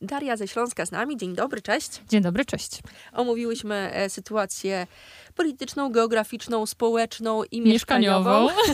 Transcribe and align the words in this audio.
Daria 0.00 0.36
ze 0.36 0.48
Śląska 0.48 0.86
z 0.86 0.90
nami. 0.90 1.16
Dzień 1.16 1.34
dobry, 1.34 1.62
cześć. 1.62 2.02
Dzień 2.08 2.22
dobry, 2.22 2.44
cześć. 2.44 2.80
Omówiłyśmy 3.12 3.90
e, 3.92 4.10
sytuację 4.10 4.86
polityczną, 5.34 5.92
geograficzną, 5.92 6.66
społeczną 6.66 7.44
i 7.44 7.60
mieszkaniową. 7.60 8.42
mieszkaniową. 8.42 8.72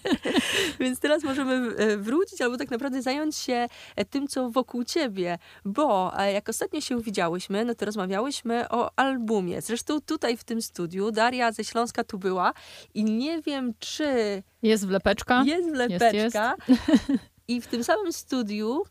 Więc 0.80 1.00
teraz 1.00 1.22
możemy 1.22 1.76
e, 1.76 1.96
wrócić 1.96 2.40
albo 2.40 2.56
tak 2.56 2.70
naprawdę 2.70 3.02
zająć 3.02 3.36
się 3.36 3.68
e, 3.96 4.04
tym, 4.04 4.28
co 4.28 4.50
wokół 4.50 4.84
ciebie. 4.84 5.38
Bo 5.64 6.12
jak 6.34 6.48
ostatnio 6.48 6.80
się 6.80 7.00
widziałyśmy, 7.00 7.64
no 7.64 7.74
to 7.74 7.86
rozmawiałyśmy 7.86 8.68
o 8.68 8.90
albumie. 8.96 9.62
Zresztą 9.62 10.00
tutaj 10.00 10.36
w 10.36 10.44
tym 10.44 10.62
studiu 10.62 11.10
Daria 11.10 11.52
ze 11.52 11.64
Śląska 11.64 12.04
tu 12.04 12.18
była 12.18 12.52
i 12.94 13.04
nie 13.04 13.42
wiem, 13.42 13.72
czy... 13.78 14.42
Jest 14.62 14.86
wlepeczka. 14.86 15.42
Jest 15.46 15.70
wlepeczka. 15.70 16.56
Jest, 16.68 16.78
jest. 16.98 17.20
I 17.48 17.60
w 17.60 17.66
tym 17.66 17.84
samym 17.84 18.12
studiu 18.12 18.82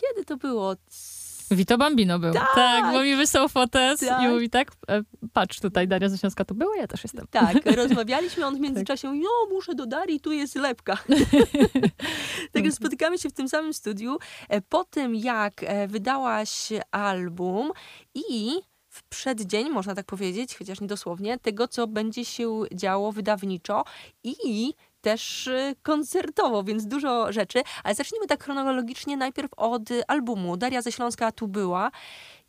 kiedy 0.00 0.24
to 0.24 0.36
było? 0.36 0.76
Vito 1.50 1.78
Bambino 1.78 2.18
był. 2.18 2.32
Tak, 2.32 2.54
tak 2.54 2.92
bo 2.92 3.02
mi 3.02 3.16
wysłał 3.16 3.48
fotę 3.48 3.94
tak. 4.00 4.22
i 4.22 4.28
mówi 4.28 4.50
tak, 4.50 4.72
e, 4.88 5.02
patrz 5.32 5.60
tutaj, 5.60 5.88
Daria 5.88 6.08
Zaśniowska 6.08 6.44
tu 6.44 6.54
była, 6.54 6.76
ja 6.76 6.86
też 6.86 7.02
jestem. 7.02 7.26
Tak, 7.30 7.56
rozmawialiśmy, 7.76 8.46
on 8.46 8.56
w 8.56 8.60
międzyczasie 8.60 9.08
mówi, 9.08 9.20
no 9.20 9.54
muszę 9.54 9.74
do 9.74 9.86
Darii, 9.86 10.20
tu 10.20 10.32
jest 10.32 10.54
lepka. 10.54 10.98
Także 12.52 12.72
spotykamy 12.72 13.18
się 13.18 13.28
w 13.28 13.32
tym 13.32 13.48
samym 13.48 13.74
studiu. 13.74 14.18
E, 14.48 14.60
po 14.60 14.84
tym, 14.84 15.14
jak 15.14 15.62
e, 15.62 15.88
wydałaś 15.88 16.68
album 16.90 17.70
i 18.14 18.50
w 18.88 19.02
przeddzień, 19.08 19.70
można 19.70 19.94
tak 19.94 20.06
powiedzieć, 20.06 20.56
chociaż 20.58 20.80
nie 20.80 20.86
dosłownie, 20.86 21.38
tego, 21.38 21.68
co 21.68 21.86
będzie 21.86 22.24
się 22.24 22.62
działo 22.74 23.12
wydawniczo 23.12 23.84
i 24.24 24.74
też 25.00 25.46
y, 25.46 25.74
koncertowo, 25.82 26.64
więc 26.64 26.86
dużo 26.86 27.32
rzeczy. 27.32 27.62
Ale 27.84 27.94
zacznijmy 27.94 28.26
tak 28.26 28.44
chronologicznie 28.44 29.16
najpierw 29.16 29.50
od 29.56 29.82
albumu. 30.08 30.56
Daria 30.56 30.82
ze 30.82 30.92
Śląska 30.92 31.32
tu 31.32 31.48
była. 31.48 31.90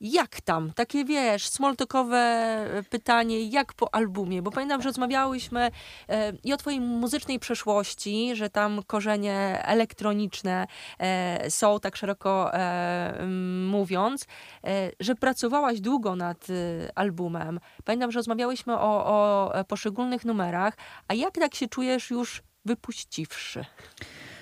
Jak 0.01 0.41
tam? 0.41 0.73
Takie 0.73 1.05
wiesz, 1.05 1.47
smoltokowe 1.47 2.65
pytanie, 2.89 3.43
jak 3.43 3.73
po 3.73 3.95
albumie? 3.95 4.41
Bo 4.41 4.51
pamiętam, 4.51 4.81
że 4.81 4.89
rozmawiałyśmy 4.89 5.71
e, 6.09 6.33
i 6.43 6.53
o 6.53 6.57
twojej 6.57 6.81
muzycznej 6.81 7.39
przeszłości, 7.39 8.35
że 8.35 8.49
tam 8.49 8.83
korzenie 8.87 9.61
elektroniczne 9.65 10.67
e, 10.99 11.51
są, 11.51 11.79
tak 11.79 11.95
szeroko 11.95 12.53
e, 12.53 13.25
mówiąc, 13.67 14.25
e, 14.63 14.91
że 14.99 15.15
pracowałaś 15.15 15.81
długo 15.81 16.15
nad 16.15 16.49
y, 16.49 16.89
albumem. 16.95 17.59
Pamiętam, 17.83 18.11
że 18.11 18.19
rozmawiałyśmy 18.19 18.73
o, 18.73 19.05
o 19.05 19.51
poszczególnych 19.63 20.25
numerach. 20.25 20.77
A 21.07 21.13
jak 21.13 21.33
tak 21.33 21.55
się 21.55 21.67
czujesz 21.67 22.09
już 22.09 22.43
wypuściwszy? 22.65 23.65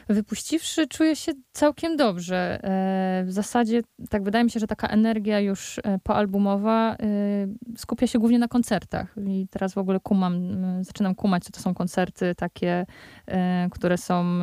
Wypuściwszy, 0.10 0.88
czuję 0.88 1.16
się 1.16 1.32
całkiem 1.52 1.98
dobrze. 1.98 2.60
E, 2.64 3.24
w 3.26 3.32
zasadzie, 3.32 3.82
tak 4.10 4.24
wydaje 4.24 4.44
mi 4.44 4.52
się, 4.52 4.60
że 4.60 4.68
taka 4.68 4.88
energia 4.88 5.40
już 5.40 5.80
e, 5.80 6.00
poalbumowa 6.04 6.94
e, 6.94 6.98
skupia 7.78 8.08
się 8.08 8.20
głównie 8.20 8.40
na 8.40 8.48
koncertach. 8.48 9.16
I 9.28 9.48
teraz 9.52 9.74
w 9.74 9.78
ogóle 9.78 10.00
kumam, 10.00 10.58
zaczynam 10.84 11.16
kumać, 11.16 11.44
co 11.44 11.52
to 11.52 11.60
są 11.60 11.74
koncerty 11.74 12.36
takie, 12.36 12.86
które 13.72 13.98
są 13.98 14.40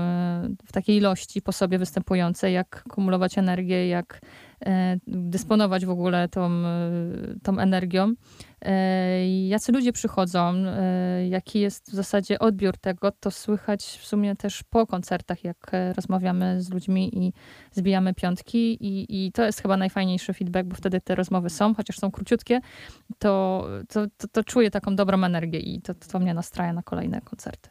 w 0.67 0.73
takiej 0.73 0.97
ilości 0.97 1.43
po 1.43 1.53
sobie 1.53 1.79
występujące, 1.79 2.51
jak 2.51 2.85
kumulować 2.89 3.39
energię, 3.39 3.89
jak 3.89 4.21
dysponować 5.07 5.87
w 5.87 5.91
ogóle 5.91 6.29
tą, 6.29 6.51
tą 7.43 7.59
energią. 7.59 8.15
E, 8.65 9.49
jacy 9.49 9.73
ludzie 9.73 9.93
przychodzą, 9.93 10.55
e, 10.55 11.29
jaki 11.29 11.61
jest 11.61 11.91
w 11.91 11.95
zasadzie 11.95 12.39
odbiór 12.39 12.79
tego, 12.79 13.13
to 13.13 13.31
słychać 13.31 13.85
w 13.85 14.07
sumie 14.07 14.37
też 14.37 14.63
po 14.71 14.87
koncertach, 14.87 15.45
jak 15.45 15.57
e, 15.73 15.93
rozmawiamy 15.93 16.63
z 16.63 16.71
ludźmi 16.71 17.19
i 17.19 17.33
zbijamy 17.73 18.15
piątki 18.15 18.85
i, 18.85 19.27
i 19.27 19.33
to 19.33 19.45
jest 19.45 19.63
chyba 19.63 19.77
najfajniejszy 19.77 20.33
feedback, 20.33 20.69
bo 20.69 20.77
wtedy 20.77 21.01
te 21.01 21.15
rozmowy 21.15 21.51
są, 21.51 21.75
chociaż 21.75 21.99
są 21.99 22.11
króciutkie, 22.11 22.61
to, 23.19 23.67
to, 23.89 24.07
to, 24.17 24.29
to 24.29 24.45
czuję 24.45 24.71
taką 24.71 24.97
dobrą 24.97 25.25
energię 25.25 25.59
i 25.59 25.81
to, 25.81 25.95
to 25.95 26.19
mnie 26.19 26.35
nastraja 26.35 26.73
na 26.73 26.83
kolejne 26.83 27.21
koncerty. 27.21 27.71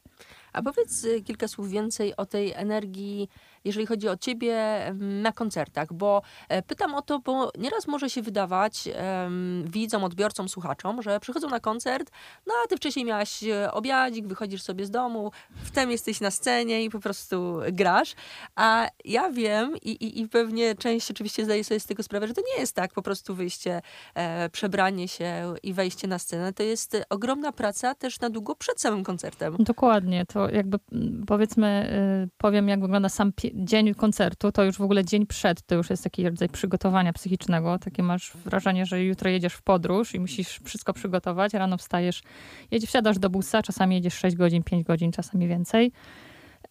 A 0.53 0.61
powiedz 0.61 1.07
kilka 1.25 1.47
słów 1.47 1.69
więcej 1.69 2.15
o 2.15 2.25
tej 2.25 2.51
energii 2.51 3.29
jeżeli 3.65 3.85
chodzi 3.85 4.09
o 4.09 4.17
ciebie 4.17 4.55
na 4.99 5.31
koncertach, 5.31 5.93
bo 5.93 6.21
e, 6.49 6.61
pytam 6.61 6.95
o 6.95 7.01
to, 7.01 7.19
bo 7.19 7.51
nieraz 7.57 7.87
może 7.87 8.09
się 8.09 8.21
wydawać 8.21 8.89
um, 9.23 9.65
widzom, 9.67 10.03
odbiorcom, 10.03 10.49
słuchaczom, 10.49 11.01
że 11.01 11.19
przychodzą 11.19 11.49
na 11.49 11.59
koncert, 11.59 12.11
no 12.47 12.53
a 12.65 12.67
ty 12.67 12.77
wcześniej 12.77 13.05
miałaś 13.05 13.43
e, 13.43 13.71
obiadzik, 13.71 14.27
wychodzisz 14.27 14.61
sobie 14.61 14.85
z 14.85 14.91
domu, 14.91 15.31
wtem 15.63 15.91
jesteś 15.91 16.21
na 16.21 16.31
scenie 16.31 16.83
i 16.83 16.89
po 16.89 16.99
prostu 16.99 17.59
grasz, 17.71 18.15
a 18.55 18.87
ja 19.05 19.31
wiem 19.31 19.77
i, 19.81 19.91
i, 19.91 20.21
i 20.21 20.29
pewnie 20.29 20.75
część 20.75 21.11
oczywiście 21.11 21.45
zdaje 21.45 21.63
sobie 21.63 21.79
z 21.79 21.85
tego 21.85 22.03
sprawę, 22.03 22.27
że 22.27 22.33
to 22.33 22.41
nie 22.41 22.61
jest 22.61 22.75
tak 22.75 22.93
po 22.93 23.01
prostu 23.01 23.35
wyjście, 23.35 23.81
e, 24.15 24.49
przebranie 24.49 25.07
się 25.07 25.53
i 25.63 25.73
wejście 25.73 26.07
na 26.07 26.19
scenę, 26.19 26.53
to 26.53 26.63
jest 26.63 26.97
ogromna 27.09 27.51
praca 27.51 27.95
też 27.95 28.19
na 28.19 28.29
długo 28.29 28.55
przed 28.55 28.81
samym 28.81 29.03
koncertem. 29.03 29.55
Dokładnie, 29.59 30.25
to 30.25 30.49
jakby 30.49 30.79
powiedzmy, 31.27 31.89
y, 32.25 32.29
powiem 32.37 32.67
jak 32.67 32.81
wygląda 32.81 33.09
sam 33.09 33.31
dzień 33.53 33.93
koncertu, 33.93 34.51
to 34.51 34.63
już 34.63 34.77
w 34.77 34.81
ogóle 34.81 35.05
dzień 35.05 35.27
przed, 35.27 35.61
to 35.61 35.75
już 35.75 35.89
jest 35.89 36.03
taki 36.03 36.29
rodzaj 36.29 36.49
przygotowania 36.49 37.13
psychicznego. 37.13 37.79
Takie 37.79 38.03
masz 38.03 38.31
wrażenie, 38.45 38.85
że 38.85 39.03
jutro 39.03 39.29
jedziesz 39.29 39.53
w 39.53 39.61
podróż 39.61 40.15
i 40.15 40.19
musisz 40.19 40.59
wszystko 40.63 40.93
przygotować. 40.93 41.53
Rano 41.53 41.77
wstajesz, 41.77 42.23
jedziesz, 42.71 42.89
wsiadasz 42.89 43.19
do 43.19 43.29
busa, 43.29 43.61
czasami 43.61 43.95
jedziesz 43.95 44.13
6 44.13 44.35
godzin, 44.35 44.63
5 44.63 44.85
godzin, 44.85 45.11
czasami 45.11 45.47
więcej. 45.47 45.91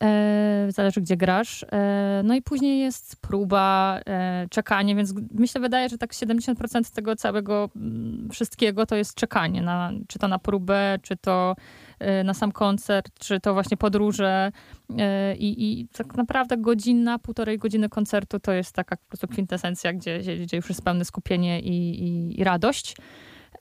E, 0.02 0.66
zależy 0.68 1.00
gdzie 1.00 1.16
grasz. 1.16 1.64
E, 1.72 2.22
no 2.24 2.34
i 2.34 2.42
później 2.42 2.78
jest 2.78 3.16
próba, 3.16 4.00
e, 4.06 4.46
czekanie, 4.50 4.96
więc 4.96 5.14
myślę, 5.34 5.60
wydaje, 5.60 5.88
że 5.88 5.98
tak 5.98 6.12
70% 6.12 6.94
tego 6.94 7.16
całego 7.16 7.70
mm, 7.76 8.28
wszystkiego 8.30 8.86
to 8.86 8.96
jest 8.96 9.14
czekanie, 9.14 9.62
na, 9.62 9.92
czy 10.08 10.18
to 10.18 10.28
na 10.28 10.38
próbę, 10.38 10.98
czy 11.02 11.16
to 11.16 11.56
na 12.24 12.34
sam 12.34 12.52
koncert, 12.52 13.18
czy 13.18 13.40
to 13.40 13.54
właśnie 13.54 13.76
podróże 13.76 14.52
i, 15.38 15.80
i 15.80 15.88
tak 15.88 16.14
naprawdę 16.16 16.56
godzina, 16.56 17.18
półtorej 17.18 17.58
godziny 17.58 17.88
koncertu 17.88 18.40
to 18.40 18.52
jest 18.52 18.74
taka 18.74 18.96
po 18.96 19.08
prostu 19.08 19.28
kwintesencja, 19.28 19.92
gdzie, 19.92 20.18
gdzie 20.18 20.56
już 20.56 20.68
jest 20.68 20.84
pełne 20.84 21.04
skupienie 21.04 21.60
i, 21.60 22.04
i, 22.04 22.40
i 22.40 22.44
radość. 22.44 22.96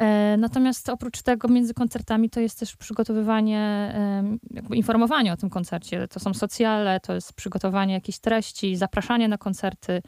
E, 0.01 0.37
natomiast 0.37 0.89
oprócz 0.89 1.21
tego 1.21 1.47
między 1.47 1.73
koncertami 1.73 2.29
to 2.29 2.39
jest 2.39 2.59
też 2.59 2.75
przygotowywanie, 2.75 3.93
jakby 4.51 4.75
informowanie 4.75 5.33
o 5.33 5.37
tym 5.37 5.49
koncercie. 5.49 6.07
To 6.07 6.19
są 6.19 6.33
socjale, 6.33 6.99
to 6.99 7.13
jest 7.13 7.33
przygotowanie 7.33 7.93
jakichś 7.93 8.19
treści, 8.19 8.75
zapraszanie 8.75 9.27
na 9.27 9.37
koncerty. 9.37 10.01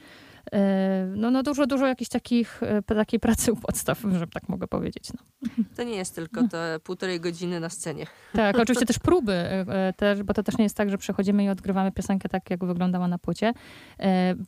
E, 0.52 1.06
no, 1.16 1.32
no 1.32 1.44
dużo, 1.44 1.68
dużo 1.68 1.88
jakichś 1.88 2.10
takich, 2.10 2.64
e, 2.64 2.82
takiej 2.82 3.20
pracy 3.20 3.52
u 3.52 3.56
podstaw, 3.56 4.02
że 4.20 4.28
tak 4.28 4.50
mogę 4.50 4.68
powiedzieć. 4.68 5.10
No. 5.14 5.50
To 5.76 5.84
nie 5.84 5.96
jest 5.96 6.16
tylko 6.16 6.48
te 6.48 6.80
półtorej 6.84 7.20
godziny 7.20 7.60
na 7.60 7.70
scenie. 7.70 8.06
Tak, 8.34 8.60
oczywiście 8.60 8.86
też 8.86 9.00
próby, 9.00 9.34
e, 9.34 9.94
też, 9.98 10.24
bo 10.24 10.34
to 10.34 10.44
też 10.44 10.58
nie 10.58 10.64
jest 10.64 10.78
tak, 10.78 10.90
że 10.90 10.98
przechodzimy 10.98 11.44
i 11.44 11.50
odgrywamy 11.50 11.92
piosenkę 11.92 12.30
tak, 12.30 12.50
jak 12.50 12.66
wyglądała 12.66 13.08
na 13.08 13.18
płycie. 13.18 13.54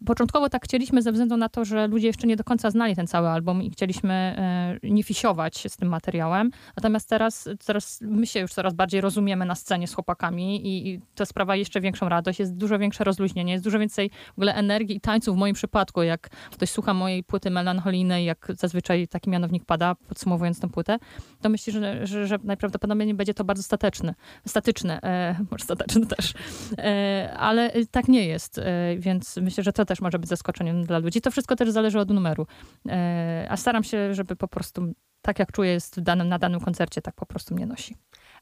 Początkowo 0.05 0.49
tak 0.49 0.63
chcieliśmy 0.65 1.01
ze 1.01 1.11
względu 1.11 1.37
na 1.37 1.49
to, 1.49 1.65
że 1.65 1.87
ludzie 1.87 2.07
jeszcze 2.07 2.27
nie 2.27 2.35
do 2.35 2.43
końca 2.43 2.71
znali 2.71 2.95
ten 2.95 3.07
cały 3.07 3.27
album 3.27 3.63
i 3.63 3.71
chcieliśmy 3.71 4.35
nie 4.83 5.03
fisiować 5.03 5.63
z 5.67 5.77
tym 5.77 5.89
materiałem. 5.89 6.51
Natomiast 6.77 7.09
teraz, 7.09 7.49
teraz 7.65 7.99
my 8.01 8.27
się 8.27 8.39
już 8.39 8.53
coraz 8.53 8.73
bardziej 8.73 9.01
rozumiemy 9.01 9.45
na 9.45 9.55
scenie 9.55 9.87
z 9.87 9.93
chłopakami 9.93 10.67
i, 10.67 10.89
i 10.89 11.01
to 11.15 11.25
sprawa 11.25 11.55
jeszcze 11.55 11.81
większą 11.81 12.09
radość, 12.09 12.39
jest 12.39 12.55
dużo 12.55 12.79
większe 12.79 13.03
rozluźnienie, 13.03 13.53
jest 13.53 13.63
dużo 13.63 13.79
więcej 13.79 14.09
w 14.09 14.37
ogóle 14.37 14.55
energii 14.55 14.95
i 14.95 15.01
tańców 15.01 15.35
w 15.35 15.39
moim 15.39 15.55
przypadku 15.55 15.84
jak 16.03 16.29
ktoś 16.29 16.69
słucha 16.69 16.93
mojej 16.93 17.23
płyty 17.23 17.49
melancholijnej, 17.49 18.25
jak 18.25 18.47
zazwyczaj 18.57 19.07
taki 19.07 19.29
mianownik 19.29 19.65
pada, 19.65 19.95
podsumowując 19.95 20.59
tę 20.59 20.69
płytę, 20.69 20.97
to 21.41 21.49
myśli, 21.49 21.73
że, 21.73 22.07
że, 22.07 22.27
że 22.27 22.39
najprawdopodobniej 22.43 23.13
będzie 23.13 23.33
to 23.33 23.43
bardzo 23.43 23.63
stateczne, 23.63 24.15
statyczne, 24.47 25.01
e, 25.03 25.35
może 25.51 25.63
stateczne 25.63 26.05
też, 26.05 26.33
e, 26.77 27.33
ale 27.37 27.71
tak 27.91 28.07
nie 28.07 28.27
jest, 28.27 28.57
e, 28.57 28.95
więc 28.97 29.37
myślę, 29.37 29.63
że 29.63 29.73
to 29.73 29.85
też 29.85 30.01
może 30.01 30.19
być 30.19 30.29
zaskoczeniem 30.29 30.83
dla 30.83 30.99
ludzi. 30.99 31.21
To 31.21 31.31
wszystko 31.31 31.55
też 31.55 31.71
zależy 31.71 31.99
od 31.99 32.09
numeru, 32.09 32.47
e, 32.89 33.47
a 33.49 33.57
staram 33.57 33.83
się, 33.83 34.13
żeby 34.13 34.35
po 34.35 34.47
prostu 34.47 34.93
tak 35.21 35.39
jak 35.39 35.51
czuję 35.51 35.71
jest 35.71 35.99
danym, 35.99 36.29
na 36.29 36.39
danym 36.39 36.59
koncercie, 36.59 37.01
tak 37.01 37.15
po 37.15 37.25
prostu 37.25 37.55
mnie 37.55 37.65
nosi 37.65 37.95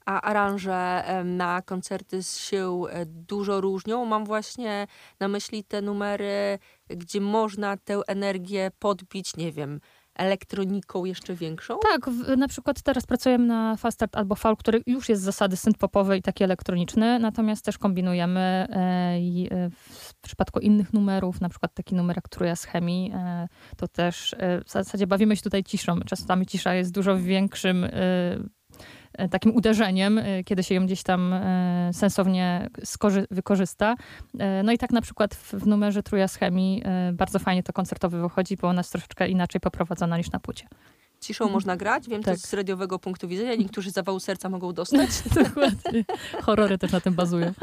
a 0.05 0.21
aranże 0.21 1.03
na 1.25 1.61
koncerty 1.61 2.23
się 2.23 2.81
e, 2.89 3.05
dużo 3.05 3.61
różnią. 3.61 4.05
Mam 4.05 4.25
właśnie 4.25 4.87
na 5.19 5.27
myśli 5.27 5.63
te 5.63 5.81
numery, 5.81 6.59
gdzie 6.87 7.21
można 7.21 7.77
tę 7.77 8.01
energię 8.07 8.71
podbić, 8.79 9.35
nie 9.35 9.51
wiem, 9.51 9.79
elektroniką 10.15 11.05
jeszcze 11.05 11.35
większą? 11.35 11.79
Tak, 11.79 12.09
w, 12.09 12.37
na 12.37 12.47
przykład 12.47 12.81
teraz 12.81 13.05
pracujemy 13.05 13.45
na 13.45 13.75
Fast 13.77 13.97
Start 13.97 14.17
albo 14.17 14.35
Fall, 14.35 14.57
który 14.57 14.81
już 14.87 15.09
jest 15.09 15.21
z 15.21 15.25
zasady 15.25 15.55
synth-popowy 15.55 16.17
i 16.17 16.21
taki 16.21 16.43
elektroniczny, 16.43 17.19
natomiast 17.19 17.65
też 17.65 17.77
kombinujemy 17.77 18.39
e, 18.39 18.75
e, 18.75 19.69
w 19.69 20.13
przypadku 20.21 20.59
innych 20.59 20.93
numerów, 20.93 21.41
na 21.41 21.49
przykład 21.49 21.73
taki 21.73 21.95
numer 21.95 22.15
jak 22.15 22.29
Truja 22.29 22.55
z 22.55 22.63
chemii, 22.63 23.11
e, 23.15 23.47
to 23.77 23.87
też 23.87 24.35
e, 24.39 24.63
w 24.63 24.71
zasadzie 24.71 25.07
bawimy 25.07 25.35
się 25.35 25.41
tutaj 25.41 25.63
ciszą. 25.63 25.99
Czasami 25.99 26.45
cisza 26.45 26.73
jest 26.73 26.93
dużo 26.93 27.17
większym 27.17 27.83
e, 27.83 27.89
takim 29.31 29.55
uderzeniem, 29.55 30.17
e, 30.17 30.43
kiedy 30.43 30.63
się 30.63 30.75
ją 30.75 30.85
gdzieś 30.85 31.03
tam 31.03 31.33
e, 31.33 31.89
sensownie 31.93 32.69
wykorzysta. 33.31 33.95
No 34.63 34.71
i 34.71 34.77
tak 34.77 34.91
na 34.91 35.01
przykład 35.01 35.35
w, 35.35 35.53
w 35.53 35.67
numerze 35.67 36.03
Truja 36.03 36.27
z 36.27 36.35
Chemii 36.35 36.83
bardzo 37.13 37.39
fajnie 37.39 37.63
to 37.63 37.73
koncertowy 37.73 38.21
wychodzi, 38.21 38.57
bo 38.57 38.67
ona 38.67 38.79
jest 38.79 38.91
troszeczkę 38.91 39.27
inaczej 39.27 39.61
poprowadzona 39.61 40.17
niż 40.17 40.31
na 40.31 40.39
płycie 40.39 40.67
ciszą 41.23 41.43
mhm. 41.43 41.53
można 41.53 41.77
grać. 41.77 42.09
Wiem 42.09 42.23
tak. 42.23 42.35
to 42.35 42.47
z 42.47 42.53
radiowego 42.53 42.99
punktu 42.99 43.27
widzenia. 43.27 43.55
Niektórzy 43.55 43.91
zawału 43.91 44.19
serca 44.19 44.49
mogą 44.49 44.73
dostać. 44.73 45.09
Dokładnie. 45.43 46.05
Horrory 46.41 46.77
też 46.77 46.91
na 46.91 47.01
tym 47.01 47.13
bazują. 47.13 47.53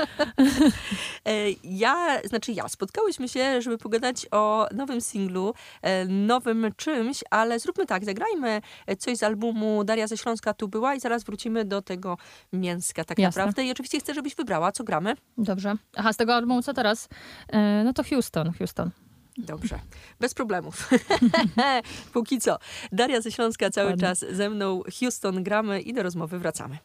E, 1.25 1.51
ja, 1.65 2.21
znaczy 2.25 2.53
ja, 2.53 2.69
spotkałyśmy 2.69 3.29
się, 3.29 3.63
żeby 3.63 3.79
pogadać 3.79 4.27
o 4.31 4.67
nowym 4.75 5.01
singlu, 5.01 5.55
e, 5.83 6.05
nowym 6.05 6.73
czymś, 6.77 7.21
ale 7.31 7.59
zróbmy 7.59 7.87
tak, 7.87 8.05
zagrajmy 8.05 8.61
coś 8.99 9.17
z 9.17 9.23
albumu 9.23 9.85
Daria 9.85 10.07
ze 10.07 10.17
Śląska 10.17 10.55
tu 10.55 10.69
była 10.69 10.95
i 10.95 11.01
zaraz 11.01 11.25
wrócimy 11.25 11.65
do 11.65 11.83
tego 11.83 12.19
mięska 12.53 13.05
tak 13.05 13.19
Jasne. 13.19 13.41
naprawdę. 13.41 13.65
I 13.65 13.71
oczywiście 13.71 14.01
chcę, 14.01 14.15
żebyś 14.15 14.35
wybrała, 14.35 14.73
co 14.73 14.85
gramy. 14.85 15.15
Dobrze. 15.39 15.77
Aha, 15.97 16.13
z 16.13 16.17
tego 16.17 16.35
albumu 16.35 16.63
co 16.63 16.75
teraz? 16.75 17.09
E, 17.49 17.85
no 17.85 17.93
to 17.93 18.03
Houston, 18.05 18.53
Houston. 18.53 18.91
Dobrze, 19.39 19.79
bez 20.21 20.35
problemów. 20.35 20.91
Póki 22.13 22.39
co. 22.39 22.59
Daria 22.93 23.21
ze 23.21 23.33
Śląska 23.33 23.71
cały 23.71 23.91
Ładnie. 23.91 24.03
czas 24.03 24.25
ze 24.31 24.51
mną. 24.51 24.83
Houston 25.01 25.43
gramy 25.43 25.81
i 25.81 25.93
do 25.93 26.03
rozmowy 26.03 26.39
wracamy. 26.39 26.79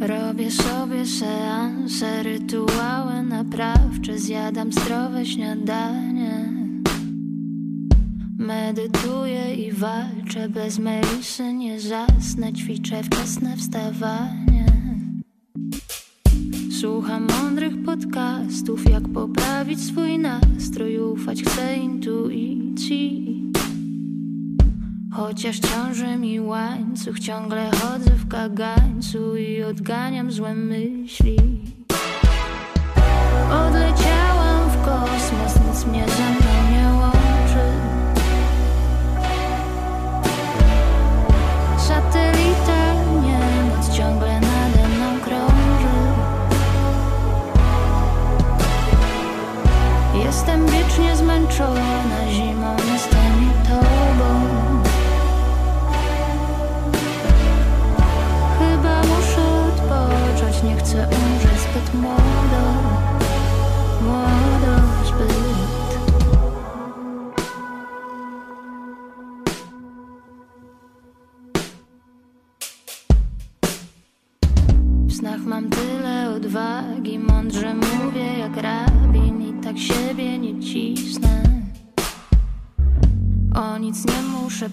Robię 0.00 0.50
sobie 0.50 1.06
seanse, 1.06 2.22
rytuały 2.22 3.22
naprawcze, 3.22 4.18
zjadam 4.18 4.72
zdrowe 4.72 5.26
śniadanie. 5.26 6.54
Medytuję 8.38 9.54
i 9.54 9.72
walczę, 9.72 10.48
bez 10.48 10.78
melisy 10.78 11.52
nie 11.52 11.80
zasnę, 11.80 12.52
ćwiczę 12.52 13.02
wczesne 13.02 13.56
wstawanie. 13.56 14.53
Słucham 16.84 17.26
mądrych 17.26 17.84
podcastów, 17.84 18.90
jak 18.90 19.08
poprawić 19.08 19.84
swój 19.84 20.18
nastrój, 20.18 20.98
ufać 20.98 21.42
chcę 21.42 21.76
intuicji. 21.76 23.42
Chociaż 25.12 25.58
ciąży 25.58 26.16
mi 26.16 26.40
łańcuch, 26.40 27.20
ciągle 27.20 27.70
chodzę 27.70 28.10
w 28.10 28.28
kagańcu 28.28 29.36
i 29.36 29.62
odganiam 29.62 30.32
złe 30.32 30.54
myśli. 30.54 31.36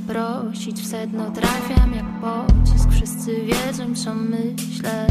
Prosić, 0.08 0.82
w 0.82 0.88
sedno 0.88 1.32
trafiam 1.32 1.94
jak 1.94 2.06
pocisk 2.22 2.92
Wszyscy 2.92 3.42
wiedzą 3.42 3.96
co 3.96 4.16
myślę 4.16 5.08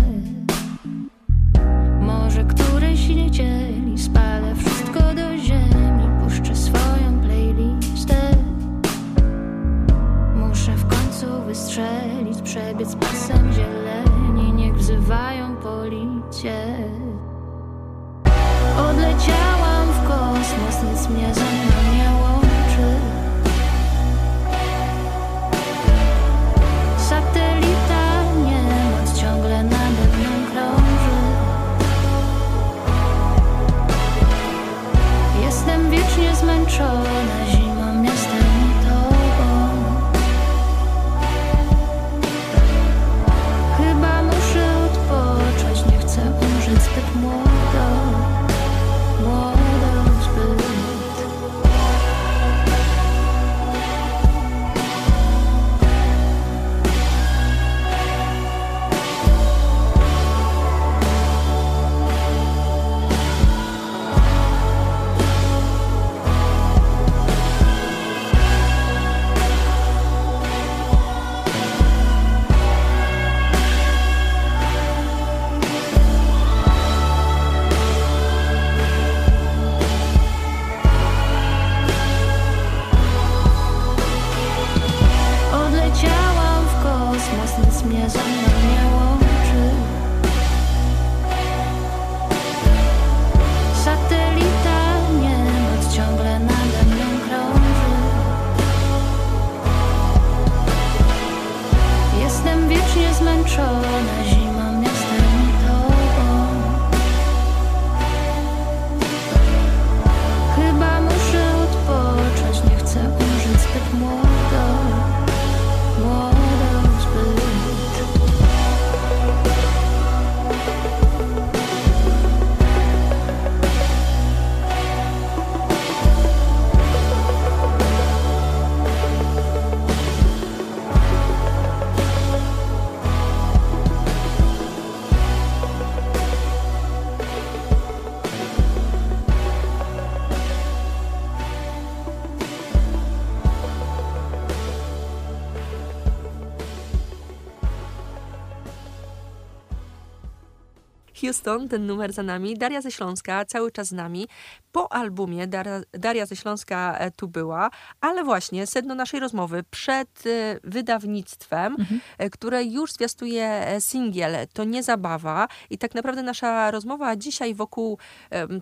Houston, 151.20 151.68
ten 151.68 151.86
numer 151.86 152.12
za 152.12 152.22
nami. 152.22 152.54
Daria 152.56 152.80
ze 152.80 152.90
Śląska, 152.90 153.44
cały 153.44 153.72
czas 153.72 153.88
z 153.88 153.92
nami. 153.92 154.28
Po 154.72 154.92
albumie 154.92 155.46
Daria, 155.46 155.80
Daria 155.92 156.26
ze 156.26 156.36
Śląska 156.36 156.96
e, 156.98 157.10
tu 157.10 157.28
była, 157.28 157.70
ale 158.00 158.24
właśnie 158.24 158.66
sedno 158.66 158.94
naszej 158.94 159.20
rozmowy 159.20 159.64
przed 159.70 160.26
e, 160.26 160.58
wydawnictwem, 160.64 161.76
mhm. 161.78 162.00
które 162.30 162.64
już 162.64 162.92
zwiastuje 162.92 163.76
singiel 163.80 164.36
To 164.52 164.64
nie 164.64 164.82
zabawa 164.82 165.48
i 165.70 165.78
tak 165.78 165.94
naprawdę 165.94 166.22
nasza 166.22 166.70
rozmowa 166.70 167.16
dzisiaj 167.16 167.54
wokół 167.54 167.98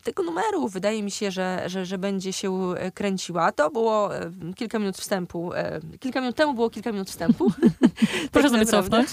tego 0.03 0.23
numeru 0.23 0.69
wydaje 0.69 1.03
mi 1.03 1.11
się, 1.11 1.31
że, 1.31 1.63
że, 1.67 1.87
że 1.87 1.99
będzie 1.99 2.33
się 2.33 2.75
kręciła. 2.95 3.53
To 3.53 3.71
było 3.71 4.11
kilka 4.57 4.79
minut 4.79 4.97
wstępu. 4.97 5.51
Kilka 6.01 6.21
minut 6.21 6.37
temu 6.37 6.55
było 6.55 6.71
kilka 6.71 6.93
minut 6.93 7.11
wstępu. 7.11 7.53
Proszę 8.33 8.51
tak 8.51 8.59
sobie 8.59 8.67
cofnąć. 8.67 9.09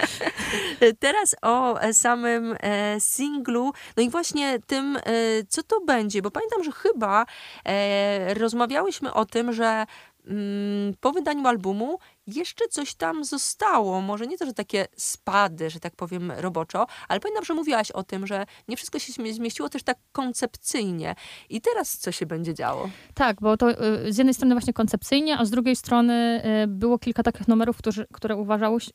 Teraz 1.04 1.36
o 1.42 1.78
samym 1.92 2.39
e, 2.60 2.96
singlu, 3.00 3.72
no 3.96 4.02
i 4.02 4.10
właśnie 4.10 4.58
tym, 4.66 4.96
e, 4.96 5.02
co 5.48 5.62
to 5.62 5.80
będzie, 5.80 6.22
bo 6.22 6.30
pamiętam, 6.30 6.64
że 6.64 6.72
chyba 6.72 7.26
e, 7.64 8.34
rozmawiałyśmy 8.34 9.12
o 9.14 9.24
tym, 9.26 9.52
że 9.52 9.86
mm, 10.26 10.94
po 11.00 11.12
wydaniu 11.12 11.46
albumu 11.46 11.98
jeszcze 12.34 12.68
coś 12.68 12.94
tam 12.94 13.24
zostało. 13.24 14.00
Może 14.00 14.26
nie 14.26 14.38
to, 14.38 14.46
że 14.46 14.52
takie 14.52 14.86
spady, 14.96 15.70
że 15.70 15.80
tak 15.80 15.96
powiem 15.96 16.32
roboczo, 16.36 16.86
ale 17.08 17.20
pamiętam, 17.20 17.44
że 17.44 17.54
mówiłaś 17.54 17.90
o 17.90 18.02
tym, 18.02 18.26
że 18.26 18.46
nie 18.68 18.76
wszystko 18.76 18.98
się 18.98 19.12
zmieściło 19.32 19.68
też 19.68 19.82
tak 19.82 19.98
koncepcyjnie. 20.12 21.14
I 21.48 21.60
teraz 21.60 21.98
co 21.98 22.12
się 22.12 22.26
będzie 22.26 22.54
działo? 22.54 22.90
Tak, 23.14 23.40
bo 23.40 23.56
to 23.56 23.70
y, 23.70 24.12
z 24.12 24.18
jednej 24.18 24.34
strony 24.34 24.54
właśnie 24.54 24.72
koncepcyjnie, 24.72 25.38
a 25.38 25.44
z 25.44 25.50
drugiej 25.50 25.76
strony 25.76 26.42
y, 26.64 26.66
było 26.66 26.98
kilka 26.98 27.22
takich 27.22 27.48
numerów, 27.48 27.76
którzy, 27.76 28.06
które 28.12 28.36